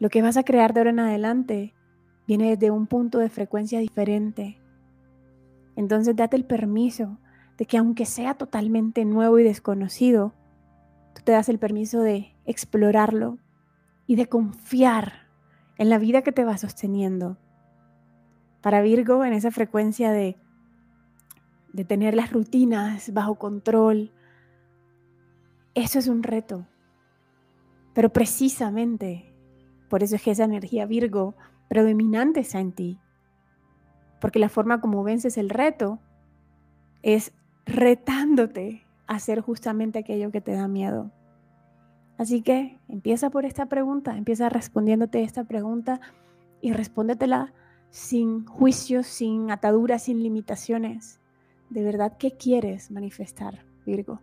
Lo 0.00 0.08
que 0.08 0.20
vas 0.20 0.36
a 0.36 0.42
crear 0.42 0.74
de 0.74 0.80
ahora 0.80 0.90
en 0.90 0.98
adelante 0.98 1.74
viene 2.26 2.56
desde 2.56 2.72
un 2.72 2.88
punto 2.88 3.20
de 3.20 3.28
frecuencia 3.28 3.78
diferente, 3.78 4.58
entonces 5.76 6.16
date 6.16 6.36
el 6.36 6.44
permiso 6.44 7.18
de 7.56 7.66
que 7.66 7.78
aunque 7.78 8.04
sea 8.04 8.34
totalmente 8.34 9.04
nuevo 9.04 9.38
y 9.38 9.44
desconocido, 9.44 10.32
tú 11.14 11.22
te 11.22 11.30
das 11.30 11.48
el 11.48 11.60
permiso 11.60 12.00
de 12.00 12.34
explorarlo 12.46 13.38
y 14.08 14.16
de 14.16 14.26
confiar 14.26 15.27
en 15.78 15.88
la 15.88 15.98
vida 15.98 16.22
que 16.22 16.32
te 16.32 16.44
va 16.44 16.58
sosteniendo. 16.58 17.38
Para 18.60 18.82
Virgo, 18.82 19.24
en 19.24 19.32
esa 19.32 19.50
frecuencia 19.50 20.12
de, 20.12 20.36
de 21.72 21.84
tener 21.84 22.14
las 22.14 22.32
rutinas 22.32 23.12
bajo 23.12 23.36
control, 23.36 24.12
eso 25.74 25.98
es 25.98 26.08
un 26.08 26.22
reto. 26.22 26.66
Pero 27.94 28.12
precisamente 28.12 29.28
por 29.88 30.02
eso 30.02 30.16
es 30.16 30.22
que 30.22 30.30
esa 30.30 30.44
energía 30.44 30.86
Virgo 30.86 31.34
predominante 31.68 32.40
está 32.40 32.60
en 32.60 32.72
ti. 32.72 32.98
Porque 34.20 34.38
la 34.38 34.48
forma 34.48 34.80
como 34.80 35.02
vences 35.02 35.38
el 35.38 35.50
reto 35.50 35.98
es 37.02 37.32
retándote 37.64 38.86
a 39.06 39.14
hacer 39.14 39.40
justamente 39.40 39.98
aquello 39.98 40.30
que 40.30 40.40
te 40.40 40.52
da 40.52 40.68
miedo. 40.68 41.10
Así 42.18 42.42
que 42.42 42.80
empieza 42.88 43.30
por 43.30 43.44
esta 43.44 43.66
pregunta, 43.66 44.16
empieza 44.16 44.48
respondiéndote 44.48 45.22
esta 45.22 45.44
pregunta 45.44 46.00
y 46.60 46.72
respóndetela 46.72 47.54
sin 47.90 48.44
juicios, 48.44 49.06
sin 49.06 49.52
ataduras, 49.52 50.02
sin 50.02 50.22
limitaciones. 50.22 51.20
De 51.70 51.84
verdad, 51.84 52.16
¿qué 52.18 52.32
quieres 52.32 52.90
manifestar, 52.90 53.64
Virgo? 53.86 54.20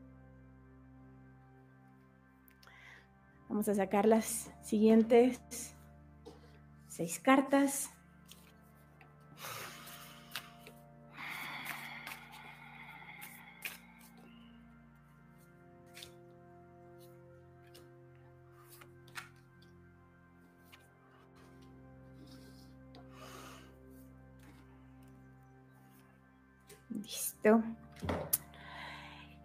Vamos 3.48 3.70
a 3.70 3.76
sacar 3.76 4.06
las 4.06 4.52
siguientes 4.62 5.40
seis 6.90 7.20
cartas. 7.20 7.95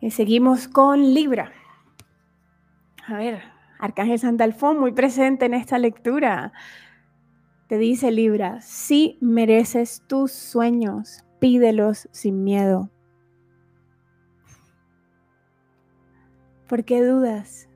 Y 0.00 0.10
seguimos 0.10 0.68
con 0.68 1.12
Libra. 1.12 1.52
A 3.06 3.16
ver, 3.16 3.42
Arcángel 3.78 4.18
Sandalfón 4.18 4.78
muy 4.78 4.92
presente 4.92 5.46
en 5.46 5.54
esta 5.54 5.78
lectura. 5.78 6.52
Te 7.66 7.78
dice 7.78 8.10
Libra, 8.10 8.60
si 8.60 9.18
mereces 9.20 10.02
tus 10.06 10.32
sueños, 10.32 11.24
pídelos 11.38 12.08
sin 12.12 12.42
miedo. 12.44 12.90
¿Por 16.68 16.84
qué 16.84 17.02
dudas? 17.02 17.68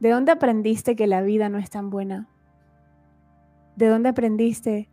¿De 0.00 0.10
dónde 0.10 0.32
aprendiste 0.32 0.96
que 0.96 1.06
la 1.06 1.22
vida 1.22 1.48
no 1.48 1.58
es 1.58 1.70
tan 1.70 1.90
buena? 1.90 2.28
¿De 3.76 3.86
dónde 3.88 4.08
aprendiste 4.08 4.88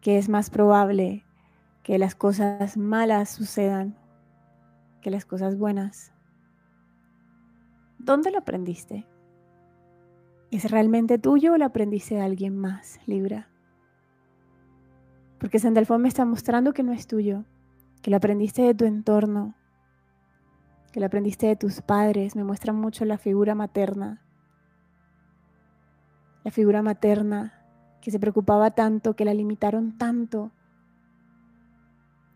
que 0.00 0.18
es 0.18 0.28
más 0.28 0.50
probable 0.50 1.24
que 1.82 1.98
las 1.98 2.14
cosas 2.14 2.76
malas 2.76 3.30
sucedan 3.30 3.96
que 5.02 5.10
las 5.10 5.26
cosas 5.26 5.58
buenas? 5.58 6.12
¿Dónde 7.98 8.30
lo 8.30 8.38
aprendiste? 8.38 9.06
¿Es 10.50 10.70
realmente 10.70 11.18
tuyo 11.18 11.52
o 11.52 11.58
lo 11.58 11.64
aprendiste 11.66 12.14
de 12.14 12.22
alguien 12.22 12.56
más, 12.56 13.00
Libra? 13.06 13.48
Porque 15.38 15.58
Sandalfón 15.58 16.02
me 16.02 16.08
está 16.08 16.24
mostrando 16.24 16.72
que 16.72 16.84
no 16.84 16.92
es 16.92 17.06
tuyo, 17.06 17.44
que 18.00 18.10
lo 18.10 18.16
aprendiste 18.16 18.62
de 18.62 18.74
tu 18.74 18.84
entorno, 18.84 19.54
que 20.92 21.00
lo 21.00 21.06
aprendiste 21.06 21.46
de 21.46 21.56
tus 21.56 21.80
padres. 21.80 22.36
Me 22.36 22.44
muestra 22.44 22.72
mucho 22.72 23.04
la 23.04 23.18
figura 23.18 23.54
materna. 23.54 24.22
La 26.44 26.50
figura 26.50 26.82
materna 26.82 27.54
que 28.00 28.10
se 28.10 28.20
preocupaba 28.20 28.72
tanto, 28.72 29.14
que 29.14 29.24
la 29.24 29.34
limitaron 29.34 29.96
tanto. 29.96 30.52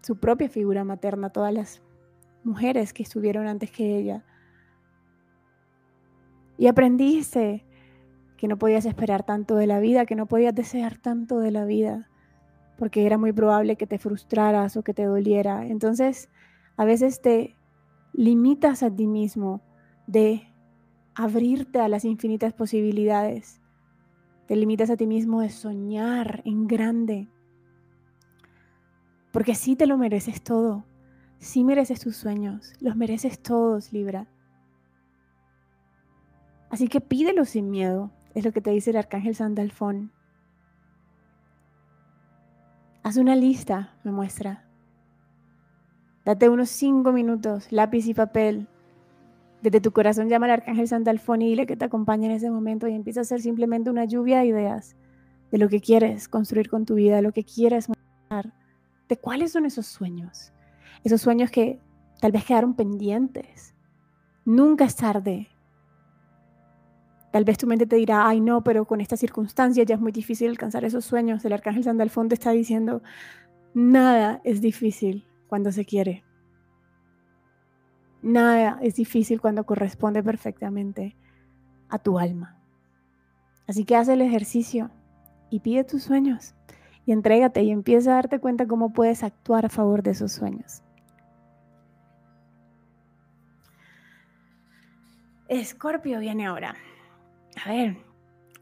Su 0.07 0.21
propia 0.21 0.49
figura 0.49 0.85
materna, 0.85 1.31
todas 1.31 1.53
las 1.53 1.83
mujeres 2.45 2.92
que 2.92 3.03
estuvieron 3.03 3.49
antes 3.49 3.73
que 3.73 3.99
ella 3.99 4.25
y 6.57 6.69
aprendiste 6.69 7.66
que 8.37 8.47
no 8.47 8.57
podías 8.57 8.87
esperar 8.87 9.25
tanto 9.25 9.57
de 9.57 9.66
la 9.66 9.81
vida, 9.81 10.07
que 10.07 10.14
no 10.14 10.27
podías 10.27 10.55
desear 10.55 10.97
tanto 10.97 11.40
de 11.40 11.51
la 11.51 11.64
vida, 11.64 12.09
porque 12.79 13.05
era 13.05 13.19
muy 13.19 13.33
probable 13.33 13.75
que 13.75 13.88
te 13.88 13.99
frustraras 13.99 14.77
o 14.77 14.85
que 14.85 14.95
te 14.95 15.07
doliera. 15.07 15.66
Entonces, 15.66 16.31
a 16.77 16.85
veces 16.85 17.21
te 17.21 17.57
limitas 18.12 18.85
a 18.85 18.95
ti 18.95 19.09
mismo 19.09 19.61
de 20.07 20.55
abrirte 21.16 21.81
a 21.81 21.88
las 21.88 22.05
infinitas 22.05 22.53
posibilidades. 22.53 23.61
Te 24.47 24.55
limitas 24.55 24.88
a 24.88 24.97
ti 24.97 25.09
mismo 25.09 25.40
de 25.40 25.51
soñar 25.51 26.42
en 26.45 26.69
grande. 26.69 27.29
Porque 29.37 29.55
sí 29.55 29.77
te 29.77 29.87
lo 29.87 29.99
mereces 29.99 30.40
todo. 30.40 30.87
Sí 31.40 31.62
mereces 31.62 32.01
tus 32.01 32.16
sueños. 32.16 32.72
Los 32.81 32.96
mereces 32.96 33.38
todos, 33.38 33.92
Libra. 33.92 34.27
Así 36.70 36.88
que 36.88 37.03
pídelo 37.03 37.44
sin 37.44 37.70
miedo, 37.70 38.11
es 38.35 38.46
lo 38.46 38.53
que 38.53 38.62
te 38.62 38.70
dice 38.70 38.92
el 38.92 38.96
arcángel 38.96 39.35
Sandalfón. 39.35 40.11
Haz 43.03 43.18
una 43.18 43.37
lista, 43.37 43.99
me 44.05 44.11
muestra. 44.11 44.64
Date 46.25 46.49
unos 46.49 46.70
cinco 46.70 47.12
minutos, 47.12 47.70
lápiz 47.70 48.07
y 48.07 48.14
papel. 48.14 48.68
Desde 49.61 49.83
tu 49.83 49.92
corazón 49.92 50.31
llama 50.31 50.46
al 50.46 50.53
arcángel 50.53 50.88
Sandalfón 50.88 51.42
y 51.42 51.51
dile 51.51 51.66
que 51.66 51.77
te 51.77 51.85
acompañe 51.85 52.25
en 52.25 52.33
ese 52.33 52.51
momento 52.51 52.88
y 52.88 52.94
empieza 52.94 53.20
a 53.20 53.25
hacer 53.25 53.42
simplemente 53.42 53.90
una 53.90 54.07
lluvia 54.07 54.38
de 54.38 54.46
ideas 54.46 54.96
de 55.51 55.59
lo 55.59 55.68
que 55.68 55.83
quieres 55.83 56.27
construir 56.27 56.70
con 56.70 56.87
tu 56.87 56.94
vida, 56.94 57.20
lo 57.20 57.33
que 57.33 57.44
quieres 57.44 57.90
mostrar, 57.90 58.56
de 59.09 59.16
cuáles 59.16 59.53
son 59.53 59.66
esos 59.66 59.87
sueños. 59.87 60.53
Esos 61.05 61.21
sueños 61.21 61.51
que 61.51 61.81
tal 62.21 62.33
vez 62.33 62.45
quedaron 62.45 62.75
pendientes. 62.75 63.75
Nunca 64.45 64.85
es 64.85 64.97
tarde 64.97 65.49
Tal 67.37 67.45
vez 67.45 67.59
tu 67.59 67.66
mente 67.66 67.85
te 67.85 67.97
dirá, 67.97 68.27
ay 68.27 68.40
no, 68.40 68.64
pero 68.64 68.87
con 68.87 69.03
esta 69.03 69.19
circunstancia 69.19 69.85
ya 69.85 69.97
es 69.97 70.01
muy 70.01 70.11
difícil 70.11 70.49
alcanzar 70.49 70.87
esos 70.87 71.05
sueños. 71.05 71.45
El 71.45 71.53
arcángel 71.53 71.85
Sandalfón 71.85 72.31
te 72.31 72.35
está 72.35 72.51
diciendo, 72.53 73.03
nada 73.75 74.40
es 74.42 74.62
difícil 74.62 75.27
cuando 75.47 75.71
se 75.71 75.85
quiere. 75.85 76.25
Nada 78.23 78.79
es 78.81 78.95
difícil 78.95 79.38
cuando 79.38 79.66
corresponde 79.66 80.23
perfectamente 80.23 81.14
a 81.90 81.99
tu 81.99 82.19
alma. 82.19 82.59
Así 83.69 83.85
que 83.85 83.97
haz 83.97 84.09
el 84.09 84.23
ejercicio 84.23 84.90
y 85.51 85.61
pide 85.61 85.85
tus 85.85 86.05
sueños 86.05 86.55
y 87.07 87.12
entrégate 87.12 87.62
y 87.62 87.71
empieza 87.71 88.11
a 88.11 88.14
darte 88.16 88.40
cuenta 88.40 88.66
cómo 88.66 88.92
puedes 88.92 89.23
actuar 89.23 89.64
a 89.64 89.69
favor 89.69 90.03
de 90.03 90.11
esos 90.11 90.33
sueños. 90.33 90.83
Escorpio 95.49 96.19
viene 96.19 96.47
ahora. 96.47 96.75
A 97.64 97.71
ver, 97.71 97.97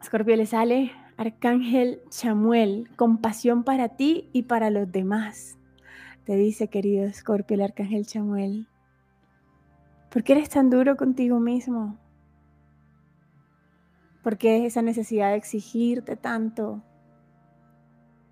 Scorpio 0.04 0.36
le 0.36 0.44
sale 0.44 0.92
Arcángel 1.16 2.02
Chamuel, 2.10 2.90
compasión 2.96 3.64
para 3.64 3.88
ti 3.88 4.28
y 4.34 4.42
para 4.42 4.68
los 4.68 4.92
demás. 4.92 5.56
Te 6.24 6.36
dice, 6.36 6.68
querido 6.68 7.10
Scorpio, 7.10 7.54
el 7.54 7.62
Arcángel 7.62 8.06
Chamuel. 8.06 8.68
¿Por 10.10 10.22
qué 10.22 10.34
eres 10.34 10.50
tan 10.50 10.68
duro 10.68 10.96
contigo 10.96 11.40
mismo? 11.40 11.98
¿Por 14.22 14.36
qué 14.36 14.66
esa 14.66 14.82
necesidad 14.82 15.30
de 15.30 15.36
exigirte 15.36 16.16
tanto? 16.16 16.82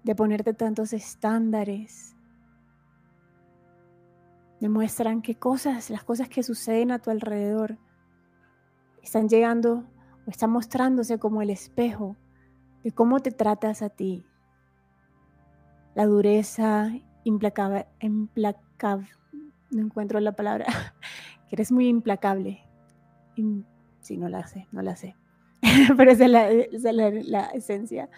De 0.04 0.14
ponerte 0.14 0.54
tantos 0.54 0.92
estándares. 0.92 2.16
Demuestran 4.60 5.22
que 5.22 5.34
cosas, 5.36 5.90
las 5.90 6.04
cosas 6.04 6.28
que 6.28 6.42
suceden 6.42 6.90
a 6.90 6.98
tu 6.98 7.10
alrededor, 7.10 7.78
están 9.02 9.28
llegando 9.28 9.84
o 10.26 10.30
está 10.30 10.46
mostrándose 10.46 11.18
como 11.18 11.42
el 11.42 11.50
espejo 11.50 12.16
de 12.84 12.92
cómo 12.92 13.20
te 13.20 13.30
tratas 13.30 13.82
a 13.82 13.88
ti. 13.90 14.24
La 15.94 16.06
dureza, 16.06 16.90
implacable, 17.24 17.86
no 19.70 19.82
encuentro 19.82 20.20
la 20.20 20.32
palabra, 20.32 20.66
que 21.48 21.56
eres 21.56 21.72
muy 21.72 21.88
implacable. 21.88 22.62
sí, 24.00 24.16
no 24.16 24.28
la 24.28 24.46
sé, 24.46 24.66
no 24.72 24.82
la 24.82 24.96
sé. 24.96 25.16
Pero 25.96 26.10
esa 26.10 26.48
es, 26.50 27.28
la 27.28 27.46
esencia. 27.46 28.08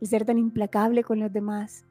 El 0.00 0.08
ser 0.08 0.24
tan 0.24 0.38
implacable 0.38 1.02
con 1.02 1.20
los 1.20 1.32
demás. 1.32 1.84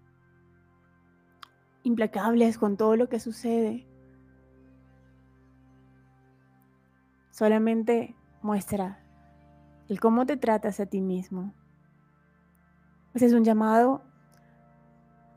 Implacables 1.83 2.57
con 2.57 2.77
todo 2.77 2.95
lo 2.95 3.09
que 3.09 3.19
sucede. 3.19 3.87
Solamente 7.31 8.15
muestra 8.41 8.99
el 9.89 9.99
cómo 9.99 10.25
te 10.25 10.37
tratas 10.37 10.79
a 10.79 10.85
ti 10.85 11.01
mismo. 11.01 11.53
Ese 13.13 13.27
es 13.27 13.33
un 13.33 13.43
llamado 13.43 14.01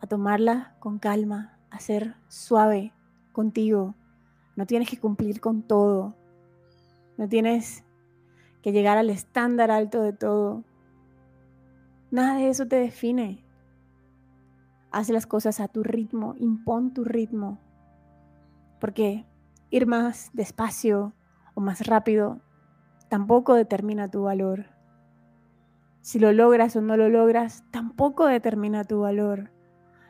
a 0.01 0.07
tomarla 0.07 0.75
con 0.81 0.99
calma, 0.99 1.59
a 1.71 1.79
ser 1.79 2.15
suave 2.29 2.93
contigo. 3.33 3.95
No 4.57 4.67
tienes 4.67 4.89
que 4.89 4.99
cumplir 4.99 5.41
con 5.41 5.63
todo. 5.63 6.15
No 7.17 7.29
tienes 7.29 7.85
que 8.63 8.73
llegar 8.73 8.99
al 8.99 9.11
estándar 9.11 9.71
alto 9.71 10.03
de 10.03 10.13
todo. 10.13 10.65
Nada 12.11 12.39
de 12.39 12.49
eso 12.49 12.67
te 12.67 12.77
define. 12.77 13.45
Haz 14.91 15.11
las 15.11 15.27
cosas 15.27 15.61
a 15.61 15.69
tu 15.69 15.83
ritmo, 15.85 16.35
impón 16.39 16.93
tu 16.93 17.05
ritmo. 17.05 17.61
Porque 18.81 19.25
ir 19.71 19.87
más 19.87 20.31
despacio 20.33 21.13
o 21.55 21.61
más 21.61 21.87
rápido 21.87 22.41
tampoco 23.09 23.55
determina 23.55 24.11
tu 24.11 24.23
valor. 24.23 24.67
Si 26.01 26.19
lo 26.19 26.33
logras 26.33 26.75
o 26.77 26.81
no 26.81 26.97
lo 26.97 27.09
logras, 27.09 27.63
tampoco 27.71 28.27
determina 28.27 28.85
tu 28.85 29.01
valor. 29.01 29.51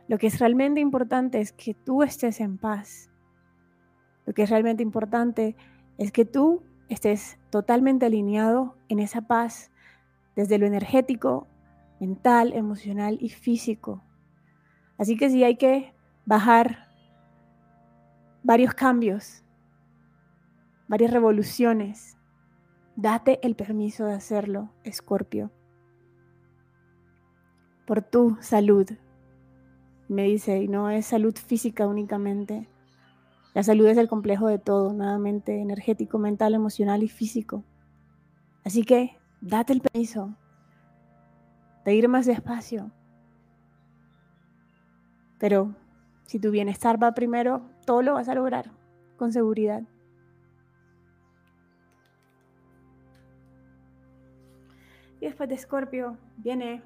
Lo 0.09 0.19
que 0.19 0.29
es 0.29 0.39
realmente 0.39 0.81
importante 0.81 1.41
es 1.41 1.53
que 1.53 1.75
tú 1.75 2.03
estés 2.03 2.41
en 2.41 2.59
paz. 2.59 3.11
Lo 4.25 4.33
que 4.33 4.45
es 4.45 4.51
realmente 4.51 4.83
importante 4.83 5.57
es 5.99 6.13
que 6.13 6.25
tú 6.25 6.63
estés 6.89 7.39
totalmente 7.51 8.07
alineado 8.07 8.77
en 8.89 9.01
esa 9.01 9.23
paz 9.23 9.71
desde 10.37 10.59
lo 10.59 10.67
energético, 10.67 11.47
mental, 12.01 12.53
emocional 12.55 13.19
y 13.21 13.29
físico. 13.29 14.03
Así 14.99 15.17
que 15.17 15.31
si 15.31 15.45
hay 15.45 15.57
que 15.57 15.95
bajar 16.25 16.89
varios 18.43 18.75
cambios, 18.75 19.45
varias 20.89 21.13
revoluciones, 21.13 22.17
date 22.97 23.39
el 23.43 23.55
permiso 23.55 24.07
de 24.07 24.15
hacerlo, 24.15 24.71
Escorpio, 24.83 25.51
por 27.87 28.03
tu 28.03 28.37
salud. 28.41 28.89
Me 30.09 30.25
dice, 30.25 30.63
y 30.63 30.69
no 30.69 30.91
es 30.91 31.07
salud 31.07 31.35
física 31.35 31.87
únicamente, 31.87 32.69
la 33.55 33.63
salud 33.63 33.87
es 33.87 33.99
el 33.99 34.09
complejo 34.09 34.47
de 34.47 34.59
todo, 34.59 34.93
nuevamente 34.93 35.61
energético, 35.61 36.19
mental, 36.19 36.55
emocional 36.55 37.03
y 37.03 37.09
físico. 37.09 37.65
Así 38.65 38.85
que 38.85 39.19
date 39.41 39.73
el 39.73 39.81
permiso 39.81 40.37
ir 41.95 42.09
más 42.09 42.27
despacio. 42.27 42.91
Pero 45.39 45.75
si 46.27 46.39
tu 46.39 46.51
bienestar 46.51 47.03
va 47.03 47.13
primero, 47.13 47.63
todo 47.87 48.03
lo 48.03 48.15
vas 48.15 48.29
a 48.29 48.35
lograr 48.35 48.71
con 49.17 49.33
seguridad. 49.33 49.83
Y 55.21 55.27
después 55.27 55.49
de 55.49 55.55
Escorpio 55.55 56.17
viene 56.39 56.83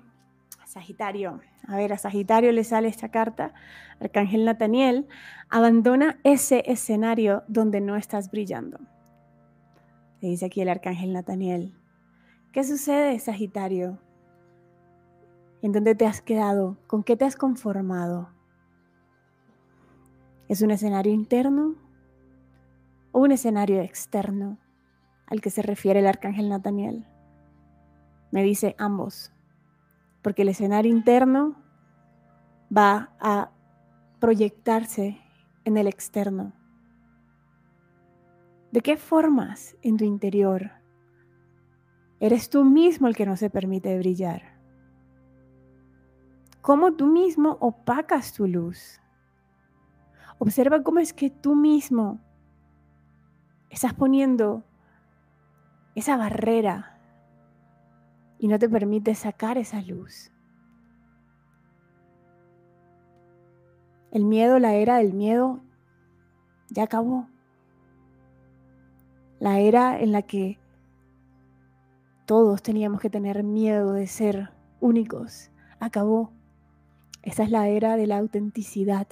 Sagitario. 0.66 1.40
A 1.68 1.76
ver, 1.76 1.92
a 1.92 1.98
Sagitario 1.98 2.50
le 2.50 2.64
sale 2.64 2.88
esta 2.88 3.10
carta. 3.10 3.54
Arcángel 4.00 4.44
Nataniel, 4.44 5.06
abandona 5.48 6.18
ese 6.24 6.64
escenario 6.66 7.44
donde 7.46 7.80
no 7.80 7.94
estás 7.96 8.30
brillando. 8.30 8.80
Le 10.20 10.30
dice 10.30 10.46
aquí 10.46 10.62
el 10.62 10.68
Arcángel 10.68 11.12
Nataniel. 11.12 11.74
¿Qué 12.50 12.64
sucede, 12.64 13.18
Sagitario? 13.20 14.00
¿En 15.64 15.72
dónde 15.72 15.94
te 15.94 16.05
has 16.05 16.20
quedado? 16.20 16.77
¿Con 16.87 17.03
qué 17.03 17.16
te 17.16 17.24
has 17.24 17.37
conformado? 17.37 18.29
¿Es 20.46 20.61
un 20.61 20.70
escenario 20.70 21.11
interno 21.11 21.74
o 23.12 23.20
un 23.20 23.33
escenario 23.33 23.81
externo 23.81 24.59
al 25.27 25.40
que 25.40 25.48
se 25.48 25.62
refiere 25.62 26.00
el 26.00 26.07
Arcángel 26.07 26.50
Nataniel? 26.50 27.07
Me 28.31 28.42
dice 28.42 28.77
ambos 28.77 29.33
porque 30.20 30.42
el 30.42 30.50
escenario 30.50 30.92
interno 30.92 31.57
va 32.70 33.14
a 33.18 33.50
proyectarse 34.20 35.18
en 35.64 35.79
el 35.79 35.87
externo. 35.87 36.53
¿De 38.70 38.83
qué 38.83 38.98
formas 38.98 39.79
en 39.81 39.96
tu 39.96 40.05
interior 40.05 40.72
eres 42.20 42.50
tú 42.50 42.66
mismo 42.66 43.09
el 43.09 43.16
que 43.16 43.24
no 43.24 43.38
se 43.38 43.48
permite 43.48 43.96
brillar? 43.96 44.53
¿Cómo 46.64 46.94
tú 46.94 47.09
mismo 47.09 47.59
opacas 47.61 48.33
tu 48.33 48.48
luz? 48.48 48.98
Observa 50.38 50.83
cómo 50.83 50.98
es 50.98 51.12
que 51.12 51.29
tú 51.29 51.55
mismo 51.55 52.20
estás 53.68 53.92
poniendo 53.92 54.64
esa 55.94 56.16
barrera 56.16 56.98
y 58.38 58.48
no 58.48 58.59
te 58.59 58.66
permite 58.70 59.14
sacar 59.14 59.59
esa 59.59 59.83
luz. 59.83 60.33
El 64.11 64.24
miedo, 64.24 64.59
la 64.59 64.72
era 64.72 64.96
del 64.96 65.12
miedo, 65.12 65.61
ya 66.70 66.85
acabó. 66.85 67.29
La 69.38 69.59
era 69.59 70.00
en 70.00 70.12
la 70.12 70.22
que 70.22 70.59
todos 72.24 72.62
teníamos 72.62 73.03
que 73.03 73.11
tener 73.11 73.42
miedo 73.44 73.92
de 73.92 74.07
ser 74.07 74.50
únicos, 74.81 75.50
acabó. 75.79 76.33
Esta 77.24 77.42
es 77.42 77.50
la 77.50 77.68
era 77.68 77.96
de 77.96 78.06
la 78.06 78.18
autenticidad. 78.18 79.06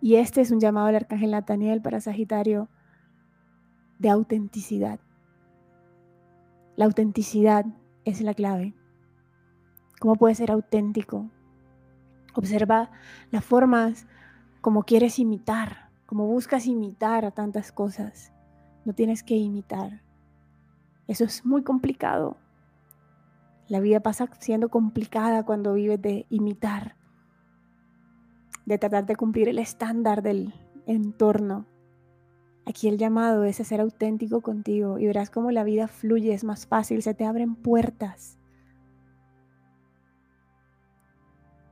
Y 0.00 0.14
este 0.14 0.40
es 0.40 0.52
un 0.52 0.60
llamado 0.60 0.86
al 0.86 0.94
arcángel 0.94 1.32
Nataniel 1.32 1.82
para 1.82 2.00
Sagitario 2.00 2.68
de 3.98 4.08
autenticidad. 4.08 5.00
La 6.76 6.84
autenticidad 6.84 7.66
es 8.04 8.20
la 8.20 8.34
clave. 8.34 8.72
¿Cómo 9.98 10.14
puedes 10.14 10.38
ser 10.38 10.52
auténtico? 10.52 11.28
Observa 12.34 12.92
las 13.32 13.44
formas 13.44 14.06
como 14.60 14.84
quieres 14.84 15.18
imitar, 15.18 15.90
como 16.06 16.28
buscas 16.28 16.66
imitar 16.66 17.24
a 17.24 17.32
tantas 17.32 17.72
cosas. 17.72 18.32
No 18.84 18.92
tienes 18.92 19.24
que 19.24 19.34
imitar. 19.34 20.02
Eso 21.08 21.24
es 21.24 21.44
muy 21.44 21.64
complicado. 21.64 22.36
La 23.70 23.78
vida 23.78 24.00
pasa 24.00 24.28
siendo 24.40 24.68
complicada 24.68 25.44
cuando 25.44 25.74
vives 25.74 26.02
de 26.02 26.26
imitar, 26.28 26.96
de 28.66 28.78
tratar 28.78 29.06
de 29.06 29.14
cumplir 29.14 29.48
el 29.48 29.60
estándar 29.60 30.22
del 30.22 30.52
entorno. 30.86 31.66
Aquí 32.66 32.88
el 32.88 32.98
llamado 32.98 33.44
es 33.44 33.58
ser 33.58 33.80
auténtico 33.80 34.40
contigo 34.40 34.98
y 34.98 35.06
verás 35.06 35.30
cómo 35.30 35.52
la 35.52 35.62
vida 35.62 35.86
fluye, 35.86 36.34
es 36.34 36.42
más 36.42 36.66
fácil, 36.66 37.00
se 37.00 37.14
te 37.14 37.24
abren 37.24 37.54
puertas. 37.54 38.40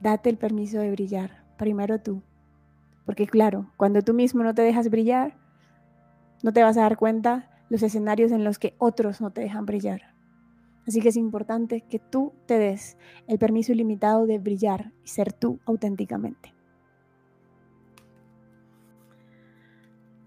Date 0.00 0.30
el 0.30 0.38
permiso 0.38 0.78
de 0.78 0.92
brillar, 0.92 1.42
primero 1.56 2.00
tú. 2.00 2.22
Porque 3.06 3.26
claro, 3.26 3.72
cuando 3.76 4.02
tú 4.02 4.14
mismo 4.14 4.44
no 4.44 4.54
te 4.54 4.62
dejas 4.62 4.88
brillar, 4.88 5.36
no 6.44 6.52
te 6.52 6.62
vas 6.62 6.76
a 6.76 6.82
dar 6.82 6.96
cuenta 6.96 7.50
los 7.70 7.82
escenarios 7.82 8.30
en 8.30 8.44
los 8.44 8.60
que 8.60 8.76
otros 8.78 9.20
no 9.20 9.32
te 9.32 9.40
dejan 9.40 9.66
brillar. 9.66 10.17
Así 10.88 11.02
que 11.02 11.10
es 11.10 11.16
importante 11.18 11.82
que 11.82 11.98
tú 11.98 12.32
te 12.46 12.58
des 12.58 12.96
el 13.26 13.38
permiso 13.38 13.72
ilimitado 13.72 14.26
de 14.26 14.38
brillar 14.38 14.90
y 15.04 15.08
ser 15.08 15.34
tú 15.34 15.60
auténticamente. 15.66 16.54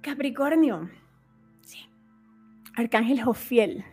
Capricornio. 0.01 0.87
Sí. 1.61 1.79
Arcángel 2.75 3.23
Jofiel 3.23 3.83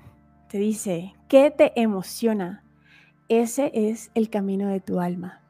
te 0.50 0.58
dice, 0.58 1.14
¿qué 1.26 1.50
te 1.50 1.72
emociona? 1.80 2.62
Ese 3.30 3.70
es 3.72 4.10
el 4.14 4.28
camino 4.28 4.68
de 4.68 4.80
tu 4.80 5.00
alma. 5.00 5.40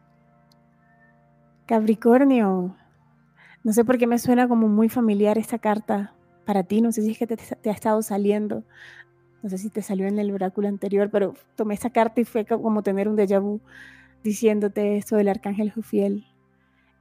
Capricornio. 1.67 2.77
No 3.65 3.73
sé 3.73 3.85
por 3.85 3.99
qué 3.99 4.07
me 4.07 4.21
suena 4.21 4.47
como 4.47 4.69
muy 4.69 4.89
familiar 4.89 5.37
esta 5.37 5.59
carta 5.59 6.15
para 6.47 6.63
ti. 6.63 6.81
No 6.81 6.93
sé 6.93 7.03
si 7.03 7.11
es 7.11 7.19
que 7.19 7.27
te, 7.27 7.37
ha 7.69 7.73
estado 7.73 8.03
saliendo. 8.03 8.63
No 9.43 9.49
sé 9.49 9.59
si 9.59 9.71
te 9.71 9.83
salió 9.83 10.07
en 10.07 10.19
el 10.19 10.33
oráculo 10.33 10.69
anterior, 10.69 11.11
pero 11.11 11.35
tomé 11.55 11.75
esta 11.75 11.91
carta 11.91 12.21
y 12.21 12.25
fue 12.25 12.45
como 12.45 12.83
tener 12.83 13.09
un 13.09 13.17
déjà 13.17 13.41
vu 13.41 13.61
diciéndote 14.25 14.97
esto 14.97 15.17
del 15.17 15.29
arcángel 15.29 15.71
Jofiel. 15.71 16.27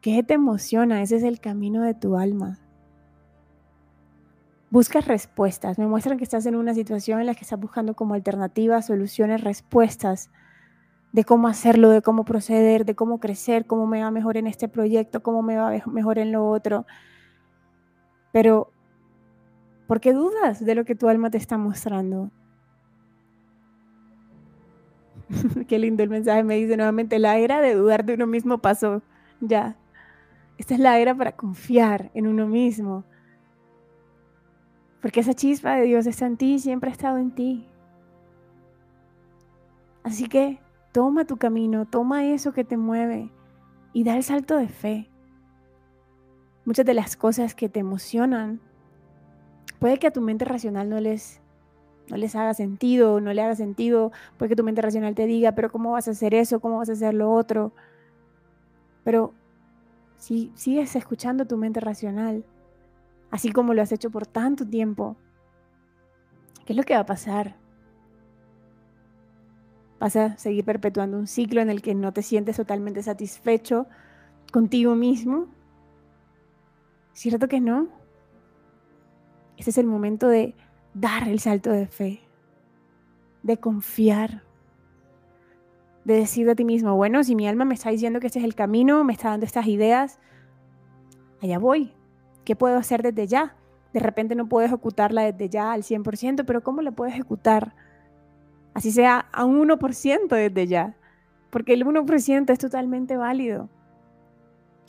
¿Qué 0.02 0.21
te 0.23 0.36
emociona? 0.36 1.02
Ese 1.02 1.15
es 1.15 1.23
el 1.23 1.39
camino 1.39 1.82
de 1.82 1.93
tu 1.95 2.15
alma. 2.15 2.60
Buscas 4.69 5.08
respuestas, 5.08 5.80
me 5.80 5.88
muestran 5.88 6.17
que 6.17 6.26
estás 6.26 6.45
en 6.45 6.56
una 6.56 6.73
situación 6.73 7.21
en 7.21 7.26
la 7.26 7.34
que 7.34 7.41
estás 7.41 7.60
buscando 7.60 7.95
como 7.95 8.13
alternativas, 8.13 8.86
soluciones, 8.86 9.41
respuestas 9.41 10.30
de 11.13 11.23
cómo 11.23 11.47
hacerlo, 11.47 11.89
de 11.89 12.02
cómo 12.02 12.26
proceder, 12.26 12.86
de 12.86 12.93
cómo 12.93 13.19
crecer, 13.19 13.65
cómo 13.65 13.88
me 13.88 14.04
va 14.04 14.12
mejor 14.12 14.38
en 14.38 14.45
este 14.45 14.67
proyecto, 14.67 15.23
cómo 15.23 15.41
me 15.41 15.56
va 15.56 15.71
mejor 15.86 16.19
en 16.19 16.34
lo 16.34 16.50
otro. 16.50 16.86
Pero, 18.34 18.71
¿por 19.88 20.00
qué 20.00 20.13
dudas 20.13 20.63
de 20.63 20.76
lo 20.76 20.86
que 20.86 20.95
tu 20.95 21.08
alma 21.08 21.30
te 21.32 21.38
está 21.38 21.58
mostrando? 21.58 22.30
qué 25.67 25.80
lindo 25.80 26.04
el 26.04 26.10
mensaje, 26.10 26.43
me 26.43 26.56
dice 26.56 26.78
nuevamente, 26.78 27.19
la 27.19 27.38
era 27.38 27.62
de 27.62 27.73
dudar 27.73 28.06
de 28.06 28.13
uno 28.13 28.28
mismo 28.28 28.60
pasó, 28.60 29.02
ya. 29.41 29.76
Esta 30.58 30.73
es 30.73 30.80
la 30.80 31.00
era 31.00 31.15
para 31.15 31.34
confiar 31.34 32.12
en 32.13 32.28
uno 32.28 32.47
mismo 32.47 33.04
porque 35.02 35.19
esa 35.19 35.34
chispa 35.34 35.76
de 35.76 35.84
Dios 35.84 36.06
está 36.06 36.26
en 36.26 36.38
ti 36.38 36.60
siempre 36.60 36.89
ha 36.89 36.93
estado 36.93 37.17
en 37.17 37.32
ti. 37.32 37.67
Así 40.04 40.28
que 40.28 40.60
toma 40.91 41.26
tu 41.26 41.38
camino, 41.38 41.86
toma 41.86 42.26
eso 42.26 42.54
que 42.54 42.63
te 42.63 42.78
mueve 42.78 43.32
y 43.93 44.04
da 44.04 44.15
el 44.15 44.23
salto 44.23 44.58
de 44.58 44.67
fe. 44.67 45.10
Muchas 46.65 46.86
de 46.86 46.93
las 46.93 47.15
cosas 47.15 47.56
que 47.56 47.69
te 47.69 47.80
emocionan, 47.80 48.60
puede 49.79 49.97
que 49.99 50.07
a 50.07 50.11
tu 50.11 50.21
mente 50.21 50.45
racional 50.45 50.89
no 50.89 50.99
les, 50.99 51.39
no 52.09 52.17
les 52.17 52.35
haga 52.35 52.53
sentido, 52.53 53.21
no 53.21 53.33
le 53.33 53.41
haga 53.41 53.55
sentido, 53.55 54.11
puede 54.37 54.49
que 54.49 54.55
tu 54.55 54.63
mente 54.63 54.81
racional 54.81 55.15
te 55.15 55.25
diga, 55.25 55.53
pero 55.53 55.71
¿cómo 55.71 55.91
vas 55.91 56.07
a 56.07 56.11
hacer 56.11 56.33
eso? 56.33 56.59
¿Cómo 56.59 56.77
vas 56.77 56.89
a 56.89 56.93
hacer 56.93 57.13
lo 57.13 57.31
otro? 57.31 57.73
Pero 59.03 59.33
si 60.17 60.51
sigues 60.55 60.95
escuchando 60.95 61.45
tu 61.45 61.57
mente 61.57 61.79
racional, 61.79 62.43
así 63.31 63.51
como 63.51 63.73
lo 63.73 63.81
has 63.81 63.91
hecho 63.91 64.09
por 64.09 64.25
tanto 64.25 64.65
tiempo, 64.65 65.15
¿Qué 66.67 66.73
es 66.73 66.77
lo 66.77 66.83
que 66.83 66.95
va 66.95 66.99
a 66.99 67.05
pasar? 67.05 67.55
¿Vas 70.01 70.17
a 70.17 70.37
seguir 70.37 70.65
perpetuando 70.65 71.17
un 71.17 71.25
ciclo 71.25 71.61
en 71.61 71.69
el 71.69 71.81
que 71.81 71.95
no 71.95 72.11
te 72.11 72.21
sientes 72.21 72.57
totalmente 72.57 73.01
satisfecho 73.01 73.87
contigo 74.51 74.93
mismo? 74.93 75.47
¿Cierto 77.13 77.47
que 77.47 77.61
no? 77.61 77.87
Ese 79.57 79.71
es 79.71 79.77
el 79.77 79.87
momento 79.87 80.27
de 80.27 80.55
dar 80.93 81.27
el 81.27 81.39
salto 81.39 81.71
de 81.71 81.87
fe, 81.87 82.21
de 83.43 83.57
confiar, 83.57 84.43
de 86.05 86.15
decir 86.15 86.49
a 86.49 86.55
ti 86.55 86.63
mismo, 86.63 86.95
bueno, 86.95 87.23
si 87.23 87.35
mi 87.35 87.47
alma 87.47 87.65
me 87.65 87.73
está 87.73 87.89
diciendo 87.89 88.19
que 88.19 88.27
este 88.27 88.39
es 88.39 88.45
el 88.45 88.55
camino, 88.55 89.03
me 89.03 89.13
está 89.13 89.29
dando 89.29 89.45
estas 89.45 89.67
ideas, 89.67 90.19
allá 91.41 91.59
voy. 91.59 91.91
¿Qué 92.45 92.55
puedo 92.55 92.77
hacer 92.77 93.03
desde 93.03 93.27
ya? 93.27 93.55
De 93.93 93.99
repente 93.99 94.35
no 94.35 94.47
puedo 94.47 94.65
ejecutarla 94.65 95.23
desde 95.23 95.49
ya 95.49 95.73
al 95.73 95.83
100%, 95.83 96.45
pero 96.45 96.63
¿cómo 96.63 96.81
la 96.81 96.91
puedo 96.91 97.11
ejecutar? 97.11 97.73
Así 98.73 98.91
sea 98.91 99.27
a 99.33 99.43
un 99.43 99.59
1% 99.67 100.27
desde 100.29 100.67
ya, 100.67 100.95
porque 101.49 101.73
el 101.73 101.85
1% 101.85 102.49
es 102.51 102.59
totalmente 102.59 103.17
válido. 103.17 103.69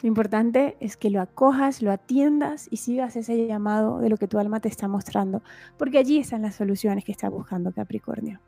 Lo 0.02 0.06
importante 0.06 0.76
es 0.78 0.96
que 0.96 1.10
lo 1.10 1.20
acojas, 1.20 1.82
lo 1.82 1.90
atiendas 1.90 2.68
y 2.70 2.76
sigas 2.76 3.16
ese 3.16 3.46
llamado 3.48 3.98
de 3.98 4.08
lo 4.08 4.16
que 4.16 4.28
tu 4.28 4.38
alma 4.38 4.60
te 4.60 4.68
está 4.68 4.86
mostrando, 4.86 5.42
porque 5.76 5.98
allí 5.98 6.18
están 6.18 6.42
las 6.42 6.54
soluciones 6.54 7.04
que 7.04 7.10
está 7.10 7.28
buscando 7.28 7.72
Capricornio. 7.72 8.40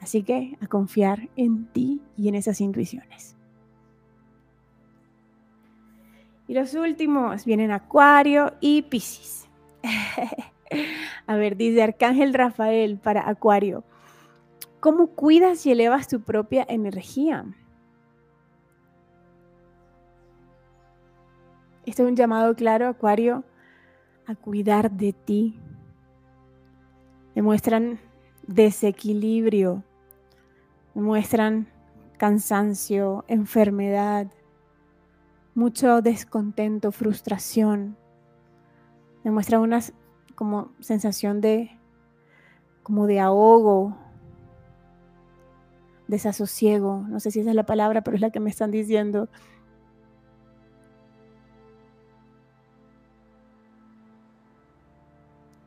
Así 0.00 0.22
que 0.22 0.56
a 0.60 0.66
confiar 0.66 1.28
en 1.36 1.66
ti 1.66 2.00
y 2.16 2.28
en 2.28 2.34
esas 2.34 2.60
intuiciones. 2.60 3.36
Y 6.48 6.54
los 6.54 6.74
últimos 6.74 7.44
vienen 7.44 7.70
Acuario 7.70 8.54
y 8.60 8.82
Piscis. 8.82 9.48
a 11.26 11.36
ver, 11.36 11.56
dice 11.56 11.82
Arcángel 11.82 12.34
Rafael 12.34 12.98
para 12.98 13.28
Acuario. 13.28 13.84
¿Cómo 14.80 15.08
cuidas 15.08 15.64
y 15.66 15.70
elevas 15.70 16.08
tu 16.08 16.20
propia 16.20 16.66
energía? 16.68 17.44
Este 21.84 22.02
es 22.02 22.08
un 22.08 22.16
llamado 22.16 22.54
claro, 22.54 22.86
Acuario, 22.88 23.44
a 24.26 24.34
cuidar 24.34 24.90
de 24.90 25.12
ti. 25.12 25.58
Demuestran 27.34 27.98
desequilibrio, 28.46 29.82
demuestran 30.94 31.68
cansancio, 32.18 33.24
enfermedad, 33.26 34.28
mucho 35.54 36.02
descontento, 36.02 36.92
frustración. 36.92 37.96
Demuestran 39.24 39.60
una 39.60 39.80
como 40.34 40.72
sensación 40.80 41.40
de 41.40 41.78
como 42.82 43.06
de 43.06 43.20
ahogo, 43.20 43.96
desasosiego. 46.08 47.04
No 47.08 47.20
sé 47.20 47.30
si 47.30 47.40
esa 47.40 47.50
es 47.50 47.56
la 47.56 47.66
palabra, 47.66 48.02
pero 48.02 48.16
es 48.16 48.20
la 48.20 48.30
que 48.30 48.40
me 48.40 48.50
están 48.50 48.70
diciendo. 48.70 49.28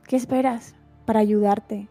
¿Qué 0.07 0.17
esperas 0.17 0.75
para 1.05 1.19
ayudarte? 1.19 1.87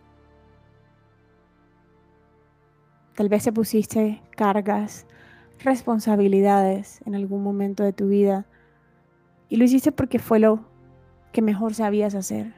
Tal 3.16 3.29
vez 3.29 3.42
te 3.42 3.53
pusiste 3.53 4.22
cargas, 4.37 5.05
responsabilidades 5.59 7.00
en 7.07 7.16
algún 7.16 7.42
momento 7.42 7.83
de 7.83 7.92
tu 7.92 8.07
vida 8.07 8.46
y 9.48 9.57
lo 9.57 9.64
hiciste 9.64 9.90
porque 9.90 10.20
fue 10.20 10.38
lo 10.38 10.64
que 11.33 11.42
mejor 11.42 11.74
sabías 11.74 12.14
hacer. 12.14 12.55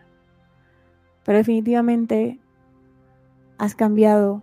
Pero 1.25 1.39
definitivamente 1.39 2.39
has 3.57 3.75
cambiado, 3.75 4.43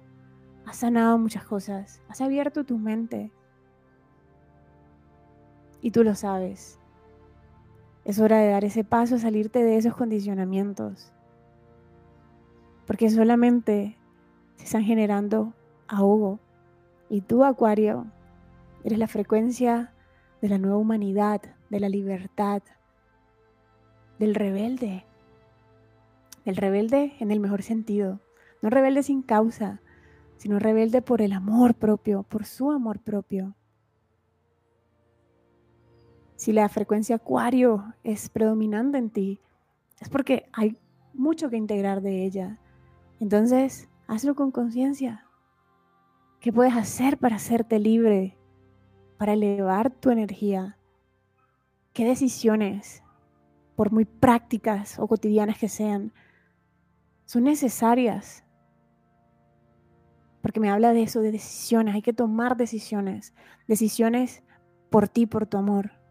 has 0.66 0.78
sanado 0.78 1.20
muchas 1.20 1.46
cosas, 1.46 2.02
has 2.10 2.22
abierto 2.22 2.64
tu 2.64 2.80
mente 2.80 3.32
y 5.80 5.92
tú 5.92 6.04
lo 6.04 6.16
sabes. 6.16 6.80
Es 8.06 8.20
hora 8.20 8.38
de 8.40 8.50
dar 8.50 8.66
ese 8.66 8.84
paso, 8.84 9.18
salirte 9.18 9.64
de 9.64 9.78
esos 9.78 9.96
condicionamientos. 9.96 11.14
Porque 12.86 13.10
solamente 13.10 13.98
se 14.58 14.66
están 14.66 14.84
generando 14.84 15.54
ahogo. 15.88 16.40
Y 17.10 17.22
tú, 17.22 17.44
Acuario, 17.46 18.08
eres 18.84 19.00
la 19.00 19.08
frecuencia 19.08 19.94
de 20.42 20.50
la 20.50 20.58
nueva 20.58 20.78
humanidad, 20.78 21.42
de 21.70 21.80
la 21.80 21.88
libertad, 21.88 22.62
del 24.20 24.36
rebelde. 24.36 25.06
El 26.44 26.58
rebelde 26.58 27.14
en 27.20 27.32
el 27.32 27.40
mejor 27.40 27.62
sentido. 27.64 28.20
No 28.62 28.70
rebelde 28.70 29.04
sin 29.04 29.22
causa, 29.22 29.82
sino 30.38 30.60
rebelde 30.60 31.02
por 31.02 31.22
el 31.22 31.32
amor 31.32 31.74
propio, 31.74 32.24
por 32.24 32.46
su 32.46 32.72
amor 32.72 33.00
propio. 33.00 33.56
Si 36.44 36.52
la 36.52 36.68
frecuencia 36.68 37.16
acuario 37.16 37.94
es 38.04 38.28
predominante 38.28 38.98
en 38.98 39.10
ti, 39.10 39.40
es 40.02 40.10
porque 40.10 40.50
hay 40.52 40.78
mucho 41.14 41.50
que 41.50 41.56
integrar 41.56 42.02
de 42.02 42.26
ella. 42.26 42.60
Entonces, 43.22 43.88
hazlo 44.08 44.36
con 44.36 44.52
conciencia. 44.52 45.26
¿Qué 46.42 46.52
puedes 46.52 46.76
hacer 46.76 47.18
para 47.18 47.38
hacerte 47.38 47.80
libre? 47.80 48.38
Para 49.18 49.32
elevar 49.32 49.90
tu 49.90 50.10
energía. 50.10 50.78
¿Qué 51.94 52.04
decisiones, 52.04 53.04
por 53.78 53.94
muy 53.94 54.04
prácticas 54.04 55.00
o 55.00 55.08
cotidianas 55.08 55.58
que 55.58 55.70
sean, 55.70 56.12
son 57.24 57.46
necesarias? 57.46 58.44
Porque 60.42 60.60
me 60.60 60.70
habla 60.70 60.92
de 60.92 61.04
eso, 61.04 61.22
de 61.22 61.32
decisiones. 61.32 61.96
Hay 61.96 62.02
que 62.02 62.12
tomar 62.12 62.58
decisiones. 62.58 63.34
Decisiones 63.66 64.44
por 64.90 65.08
ti, 65.08 65.26
por 65.26 65.46
tu 65.46 65.56
amor. 65.56 66.03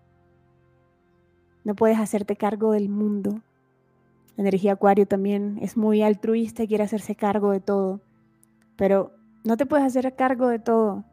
No 1.64 1.74
puedes 1.74 1.98
hacerte 1.98 2.36
cargo 2.36 2.72
del 2.72 2.88
mundo. 2.88 3.40
La 4.36 4.42
energía 4.42 4.72
acuario 4.72 5.06
también 5.06 5.58
es 5.60 5.76
muy 5.76 6.02
altruista 6.02 6.62
y 6.62 6.68
quiere 6.68 6.84
hacerse 6.84 7.14
cargo 7.14 7.50
de 7.52 7.60
todo. 7.60 8.00
Pero 8.76 9.12
no 9.44 9.56
te 9.56 9.66
puedes 9.66 9.86
hacer 9.86 10.14
cargo 10.14 10.48
de 10.48 10.58
todo. 10.58 11.04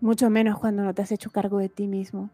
Mucho 0.00 0.30
menos 0.30 0.58
cuando 0.58 0.82
no 0.82 0.94
te 0.94 1.02
has 1.02 1.12
hecho 1.12 1.30
cargo 1.30 1.58
de 1.58 1.68
ti 1.68 1.86
mismo. 1.86 2.30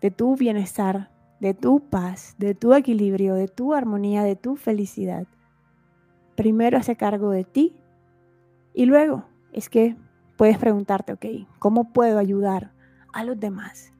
De 0.00 0.10
tu 0.10 0.36
bienestar, 0.36 1.10
de 1.40 1.54
tu 1.54 1.80
paz, 1.80 2.34
de 2.38 2.54
tu 2.54 2.74
equilibrio, 2.74 3.34
de 3.34 3.48
tu 3.48 3.74
armonía, 3.74 4.22
de 4.22 4.36
tu 4.36 4.56
felicidad. 4.56 5.26
Primero 6.36 6.78
hace 6.78 6.96
cargo 6.96 7.30
de 7.30 7.44
ti 7.44 7.74
y 8.74 8.86
luego 8.86 9.24
es 9.52 9.68
que 9.68 9.96
puedes 10.36 10.58
preguntarte, 10.58 11.12
ok, 11.12 11.26
¿cómo 11.58 11.92
puedo 11.92 12.18
ayudar 12.18 12.72
a 13.12 13.24
los 13.24 13.38
demás? 13.40 13.92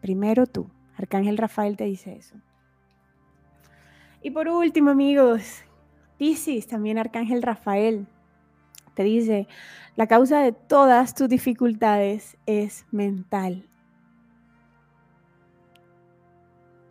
Primero 0.00 0.46
tú. 0.46 0.66
Arcángel 1.00 1.38
Rafael 1.38 1.76
te 1.76 1.84
dice 1.84 2.14
eso. 2.14 2.36
Y 4.22 4.30
por 4.30 4.48
último, 4.48 4.90
amigos, 4.90 5.62
Piscis, 6.18 6.66
también 6.66 6.98
Arcángel 6.98 7.42
Rafael, 7.42 8.06
te 8.94 9.02
dice, 9.04 9.48
la 9.96 10.06
causa 10.06 10.40
de 10.40 10.52
todas 10.52 11.14
tus 11.14 11.28
dificultades 11.28 12.36
es 12.44 12.84
mental. 12.90 13.66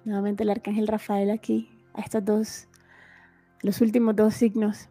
Nuevamente 0.05 0.43
el 0.43 0.49
Arcángel 0.49 0.87
Rafael 0.87 1.29
aquí, 1.29 1.69
a 1.93 2.01
estos 2.01 2.25
dos, 2.25 2.67
los 3.61 3.81
últimos 3.81 4.15
dos 4.15 4.33
signos. 4.33 4.89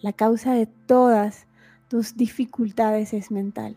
La 0.00 0.12
causa 0.12 0.54
de 0.54 0.66
todas 0.66 1.48
tus 1.88 2.16
dificultades 2.16 3.12
es 3.12 3.32
mental. 3.32 3.76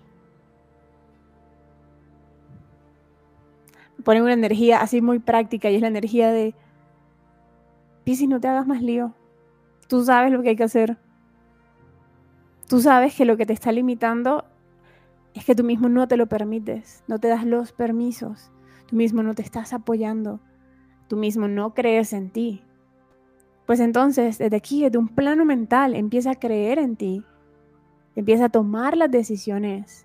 Ponen 4.05 4.23
una 4.23 4.33
energía 4.33 4.79
así 4.79 5.01
muy 5.01 5.19
práctica 5.19 5.69
y 5.69 5.75
es 5.75 5.81
la 5.81 5.89
energía 5.89 6.31
de, 6.31 6.55
Piscis, 8.06 8.29
no 8.29 8.39
te 8.39 8.47
hagas 8.47 8.67
más 8.67 8.83
lío. 8.83 9.13
Tú 9.87 10.06
sabes 10.06 10.31
lo 10.31 10.41
que 10.43 10.49
hay 10.49 10.56
que 10.56 10.63
hacer. 10.63 10.97
Tú 12.69 12.79
sabes 12.79 13.15
que 13.15 13.25
lo 13.25 13.35
que 13.35 13.47
te 13.47 13.53
está 13.53 13.71
limitando 13.71 14.45
es 15.33 15.43
que 15.43 15.56
tú 15.56 15.63
mismo 15.63 15.89
no 15.89 16.08
te 16.08 16.17
lo 16.17 16.27
permites, 16.27 17.03
no 17.08 17.19
te 17.19 17.27
das 17.27 17.45
los 17.45 17.73
permisos, 17.73 18.51
tú 18.87 18.95
mismo 18.95 19.21
no 19.21 19.33
te 19.33 19.41
estás 19.41 19.73
apoyando, 19.73 20.39
tú 21.08 21.17
mismo 21.17 21.47
no 21.47 21.73
crees 21.73 22.13
en 22.13 22.29
ti. 22.29 22.63
Pues 23.65 23.79
entonces, 23.79 24.37
desde 24.37 24.56
aquí, 24.56 24.83
desde 24.83 24.99
un 24.99 25.10
plano 25.10 25.45
mental, 25.45 25.95
empieza 25.95 26.31
a 26.31 26.35
creer 26.39 26.77
en 26.79 26.95
ti, 26.95 27.23
empieza 28.15 28.45
a 28.45 28.49
tomar 28.49 28.95
las 28.95 29.12
decisiones, 29.12 30.04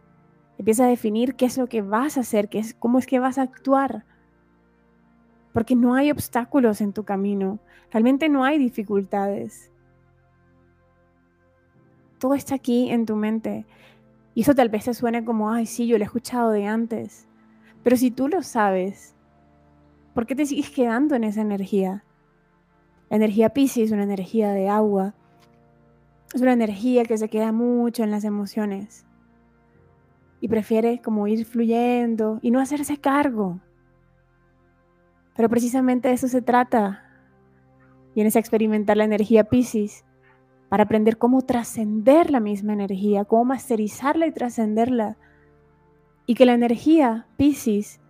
Empieza 0.61 0.85
a 0.85 0.89
definir 0.89 1.37
qué 1.37 1.47
es 1.47 1.57
lo 1.57 1.69
que 1.69 1.81
vas 1.81 2.19
a 2.19 2.21
hacer, 2.21 2.51
qué 2.51 2.59
es, 2.59 2.75
cómo 2.75 2.99
es 2.99 3.07
que 3.07 3.19
vas 3.19 3.39
a 3.39 3.43
actuar. 3.43 4.05
Porque 5.55 5.75
no 5.75 5.95
hay 5.95 6.11
obstáculos 6.11 6.83
en 6.83 6.93
tu 6.93 7.03
camino. 7.05 7.61
Realmente 7.91 8.29
no 8.29 8.45
hay 8.45 8.59
dificultades. 8.59 9.73
Todo 12.19 12.35
está 12.35 12.57
aquí 12.57 12.91
en 12.91 13.07
tu 13.07 13.17
mente. 13.17 13.65
Y 14.35 14.43
eso 14.43 14.55
tal 14.55 14.69
vez 14.69 14.85
te 14.85 14.93
suene 14.93 15.25
como, 15.25 15.51
ay, 15.51 15.65
sí, 15.65 15.87
yo 15.87 15.97
lo 15.97 16.05
he 16.05 16.05
escuchado 16.05 16.51
de 16.51 16.67
antes. 16.67 17.27
Pero 17.83 17.97
si 17.97 18.11
tú 18.11 18.29
lo 18.29 18.43
sabes, 18.43 19.15
¿por 20.13 20.27
qué 20.27 20.35
te 20.35 20.45
sigues 20.45 20.69
quedando 20.69 21.15
en 21.15 21.25
esa 21.25 21.41
energía? 21.41 22.05
La 23.09 23.17
energía 23.17 23.55
Pisces 23.55 23.85
es 23.85 23.93
una 23.93 24.03
energía 24.03 24.53
de 24.53 24.69
agua. 24.69 25.15
Es 26.35 26.43
una 26.43 26.53
energía 26.53 27.07
que 27.07 27.17
se 27.17 27.31
queda 27.31 27.51
mucho 27.51 28.05
en 28.05 28.11
las 28.11 28.25
emociones 28.25 29.07
y 30.41 30.49
prefiere 30.49 31.01
como 31.03 31.27
ir 31.27 31.45
fluyendo 31.45 32.39
y 32.43 32.51
no 32.51 32.61
hacerse 32.61 32.97
cargo. 32.97 33.61
Pero 35.37 35.49
precisamente 35.49 36.09
de 36.09 36.15
eso 36.15 36.29
se 36.29 36.43
trata. 36.43 37.05
Vienes 38.15 38.37
a 38.37 38.39
experimentar 38.41 38.97
la 38.97 39.05
energía 39.05 39.45
Pisces 39.45 40.05
para 40.69 40.85
aprender 40.85 41.19
cómo 41.19 41.43
trascender 41.43 42.31
la 42.31 42.41
misma 42.41 42.73
energía, 42.73 43.25
cómo 43.25 43.45
masterizarla 43.45 44.27
y 44.27 44.33
trascenderla. 44.33 45.17
Y 46.27 46.35
que 46.35 46.47
la 46.47 46.55
energía 46.55 47.27
Pisces 47.37 48.01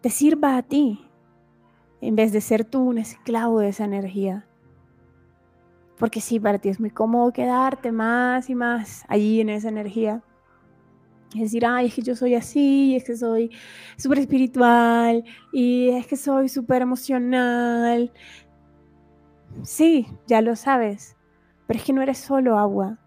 te 0.00 0.10
sirva 0.10 0.56
a 0.56 0.62
ti, 0.62 1.08
en 2.00 2.14
vez 2.14 2.32
de 2.32 2.40
ser 2.40 2.64
tú 2.64 2.82
un 2.82 2.98
esclavo 2.98 3.60
de 3.60 3.70
esa 3.70 3.84
energía. 3.84 4.46
Porque 5.98 6.20
sí, 6.20 6.38
para 6.38 6.58
ti 6.58 6.68
es 6.68 6.78
muy 6.78 6.90
cómodo 6.90 7.32
quedarte 7.32 7.90
más 7.90 8.48
y 8.50 8.54
más 8.54 9.04
allí 9.08 9.40
en 9.40 9.48
esa 9.48 9.68
energía. 9.68 10.22
Es 11.34 11.40
decir, 11.40 11.66
ay, 11.66 11.86
es 11.86 11.94
que 11.94 12.02
yo 12.02 12.16
soy 12.16 12.34
así, 12.34 12.96
es 12.96 13.04
que 13.04 13.16
soy 13.16 13.50
súper 13.98 14.20
espiritual, 14.20 15.24
y 15.52 15.90
es 15.90 16.06
que 16.06 16.16
soy 16.16 16.48
súper 16.48 16.80
emocional. 16.82 18.10
Sí, 19.62 20.06
ya 20.26 20.40
lo 20.40 20.56
sabes, 20.56 21.16
pero 21.66 21.78
es 21.78 21.84
que 21.84 21.92
no 21.92 22.00
eres 22.00 22.18
solo 22.18 22.58
agua. 22.58 22.98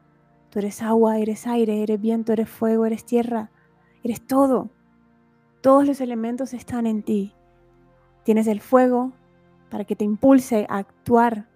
Tú 0.52 0.60
eres 0.60 0.82
agua, 0.82 1.18
eres 1.18 1.48
aire, 1.48 1.82
eres 1.82 2.00
viento, 2.00 2.34
eres 2.34 2.50
fuego, 2.50 2.86
eres 2.86 3.06
tierra, 3.06 3.50
eres 4.04 4.22
todo. 4.28 4.70
Todos 5.62 5.88
los 5.88 6.02
elementos 6.02 6.54
están 6.54 6.86
en 6.86 7.04
ti. 7.04 7.34
Tienes 8.24 8.48
el 8.48 8.62
fuego 8.62 9.14
para 9.70 9.86
que 9.86 9.96
te 9.96 10.04
impulse 10.04 10.68
a 10.70 10.78
actuar. 10.78 11.48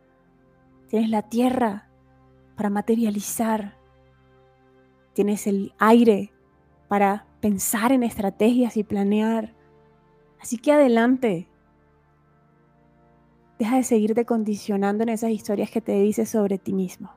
Tienes 0.88 1.10
la 1.10 1.24
tierra 1.24 1.90
para 2.56 2.70
materializar. 2.70 3.78
Tienes 5.14 5.46
el 5.46 5.74
aire 5.78 6.32
para 6.88 7.26
pensar 7.42 7.92
en 7.92 8.04
estrategias 8.04 8.78
y 8.78 8.84
planear. 8.84 9.54
Así 10.40 10.58
que 10.58 10.72
adelante. 10.72 11.48
Deja 13.58 13.78
de 13.78 13.84
seguirte 13.84 14.26
condicionando 14.26 15.04
en 15.04 15.10
esas 15.10 15.32
historias 15.32 15.72
que 15.72 15.82
te 15.82 15.94
dices 15.94 16.30
sobre 16.30 16.58
ti 16.58 16.74
mismo, 16.74 17.14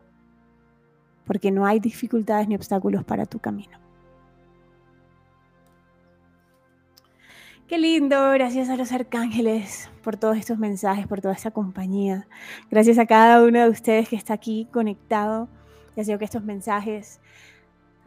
porque 1.24 1.50
no 1.50 1.66
hay 1.66 1.80
dificultades 1.80 2.46
ni 2.46 2.54
obstáculos 2.54 3.04
para 3.04 3.26
tu 3.26 3.40
camino. 3.40 3.78
Qué 7.68 7.76
lindo, 7.76 8.30
gracias 8.30 8.70
a 8.70 8.76
los 8.76 8.92
arcángeles 8.92 9.90
por 10.02 10.16
todos 10.16 10.38
estos 10.38 10.58
mensajes, 10.58 11.06
por 11.06 11.20
toda 11.20 11.34
esta 11.34 11.50
compañía. 11.50 12.26
Gracias 12.70 12.98
a 12.98 13.04
cada 13.04 13.44
uno 13.44 13.60
de 13.60 13.68
ustedes 13.68 14.08
que 14.08 14.16
está 14.16 14.32
aquí 14.32 14.66
conectado. 14.72 15.50
Deseo 15.94 16.18
que 16.18 16.24
estos 16.24 16.44
mensajes 16.44 17.20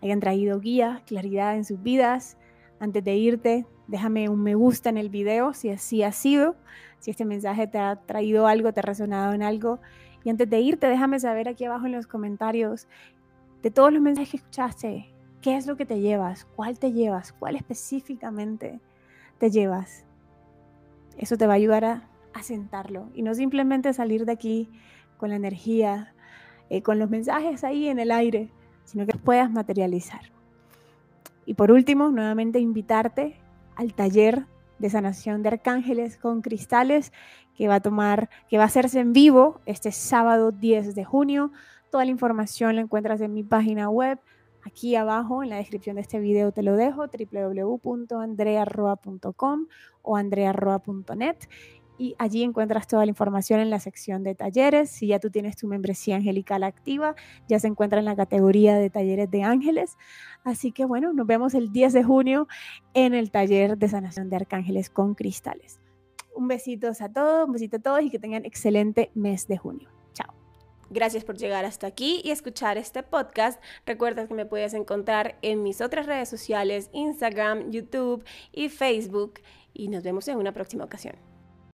hayan 0.02 0.20
traído 0.20 0.60
guía, 0.60 1.02
claridad 1.06 1.56
en 1.56 1.66
sus 1.66 1.82
vidas. 1.82 2.38
Antes 2.80 3.04
de 3.04 3.16
irte, 3.16 3.66
déjame 3.88 4.30
un 4.30 4.42
me 4.42 4.56
gusta 4.56 4.90
en 4.90 4.98
el 4.98 5.10
video 5.10 5.54
si 5.54 5.70
así 5.70 6.04
ha 6.04 6.12
sido, 6.12 6.56
si 7.00 7.12
este 7.12 7.26
mensaje 7.26 7.68
te 7.68 7.78
ha 7.78 7.96
traído 7.96 8.48
algo, 8.48 8.74
te 8.74 8.80
ha 8.80 8.84
resonado 8.84 9.34
en 9.34 9.44
algo. 9.44 9.80
Y 10.24 10.30
antes 10.30 10.50
de 10.50 10.60
irte, 10.60 10.88
déjame 10.88 11.20
saber 11.20 11.48
aquí 11.48 11.66
abajo 11.66 11.86
en 11.86 11.92
los 11.94 12.08
comentarios 12.08 12.88
de 13.62 13.72
todos 13.72 13.92
los 13.92 14.02
mensajes 14.02 14.32
que 14.32 14.38
escuchaste, 14.38 15.14
qué 15.42 15.58
es 15.58 15.68
lo 15.68 15.78
que 15.78 15.86
te 15.86 16.00
llevas, 16.00 16.46
cuál 16.56 16.80
te 16.80 16.92
llevas, 16.92 17.34
cuál 17.34 17.56
específicamente 17.56 18.80
te 19.38 19.52
llevas. 19.52 20.06
Eso 21.18 21.38
te 21.38 21.48
va 21.48 21.54
a 21.54 21.58
ayudar 21.58 21.86
a, 21.86 22.08
asentarlo 22.34 23.10
y 23.14 23.24
no 23.24 23.36
simplemente 23.36 23.92
salir 23.92 24.26
de 24.26 24.32
aquí 24.32 24.70
con 25.18 25.32
la 25.32 25.36
energía, 25.36 26.14
eh, 26.70 26.82
con 26.82 26.98
los 26.98 27.10
mensajes 27.10 27.66
ahí 27.66 27.90
en 27.90 28.00
el 28.00 28.10
aire, 28.10 28.50
sino 28.92 29.06
que 29.06 29.18
puedas 29.18 29.50
materializar. 29.50 30.20
Y 31.46 31.54
por 31.54 31.72
último, 31.72 32.10
nuevamente 32.10 32.60
invitarte 32.60 33.38
al 33.76 33.94
taller 33.94 34.48
de 34.80 34.90
sanación 34.90 35.44
de 35.44 35.50
arcángeles 35.50 36.18
con 36.18 36.42
cristales 36.42 37.14
que 37.56 37.70
va 37.70 37.76
a 37.76 37.80
tomar, 37.80 38.30
que 38.50 38.58
va 38.58 38.64
a 38.64 38.68
hacerse 38.68 39.00
en 39.00 39.14
vivo 39.14 39.62
este 39.66 39.94
sábado 39.94 40.52
10 40.52 40.94
de 40.94 41.06
junio. 41.06 41.54
Toda 41.90 42.04
la 42.04 42.12
información 42.12 42.76
la 42.76 42.82
encuentras 42.82 43.22
en 43.22 43.34
mi 43.34 43.44
página 43.44 43.90
web. 43.90 44.20
Aquí 44.64 44.96
abajo 44.96 45.42
en 45.42 45.50
la 45.50 45.58
descripción 45.58 45.96
de 45.96 46.02
este 46.02 46.20
video 46.20 46.52
te 46.52 46.62
lo 46.64 46.76
dejo, 46.76 47.06
www.andrearroa.com 47.08 49.68
o 50.02 50.18
andrearroa.net 50.18 51.38
y 52.02 52.16
allí 52.18 52.42
encuentras 52.42 52.88
toda 52.88 53.06
la 53.06 53.12
información 53.12 53.60
en 53.60 53.70
la 53.70 53.80
sección 53.80 54.24
de 54.24 54.34
talleres. 54.34 54.90
Si 54.90 55.06
ya 55.06 55.20
tú 55.20 55.30
tienes 55.30 55.56
tu 55.56 55.68
membresía 55.68 56.16
angelical 56.16 56.64
activa, 56.64 57.14
ya 57.48 57.60
se 57.60 57.68
encuentra 57.68 58.00
en 58.00 58.06
la 58.06 58.16
categoría 58.16 58.76
de 58.76 58.90
talleres 58.90 59.30
de 59.30 59.44
ángeles. 59.44 59.98
Así 60.44 60.72
que 60.72 60.84
bueno, 60.84 61.14
nos 61.14 61.28
vemos 61.28 61.54
el 61.54 61.72
10 61.72 61.94
de 61.94 62.04
junio 62.04 62.48
en 62.96 63.14
el 63.14 63.30
taller 63.30 63.78
de 63.78 63.88
sanación 63.88 64.32
de 64.32 64.38
arcángeles 64.38 64.90
con 64.90 65.14
cristales. 65.14 65.80
Un 66.36 66.48
besito 66.48 66.88
a 66.88 67.10
todos, 67.10 67.46
un 67.46 67.54
besito 67.54 67.78
a 67.78 67.80
todos 67.82 68.02
y 68.02 68.10
que 68.10 68.18
tengan 68.18 68.46
excelente 68.46 69.12
mes 69.14 69.48
de 69.48 69.60
junio. 69.60 69.88
Chao. 70.14 70.34
Gracias 70.90 71.24
por 71.24 71.38
llegar 71.38 71.66
hasta 71.66 71.86
aquí 71.86 72.22
y 72.24 72.32
escuchar 72.32 72.80
este 72.80 73.04
podcast. 73.04 73.62
Recuerda 73.86 74.28
que 74.28 74.34
me 74.34 74.48
puedes 74.48 74.74
encontrar 74.74 75.38
en 75.44 75.62
mis 75.62 75.82
otras 75.82 76.08
redes 76.08 76.30
sociales, 76.30 76.90
Instagram, 76.94 77.70
YouTube 77.70 78.24
y 78.52 78.70
Facebook. 78.70 79.42
Y 79.72 79.90
nos 79.90 80.02
vemos 80.02 80.28
en 80.30 80.38
una 80.38 80.52
próxima 80.52 80.84
ocasión. 80.84 81.31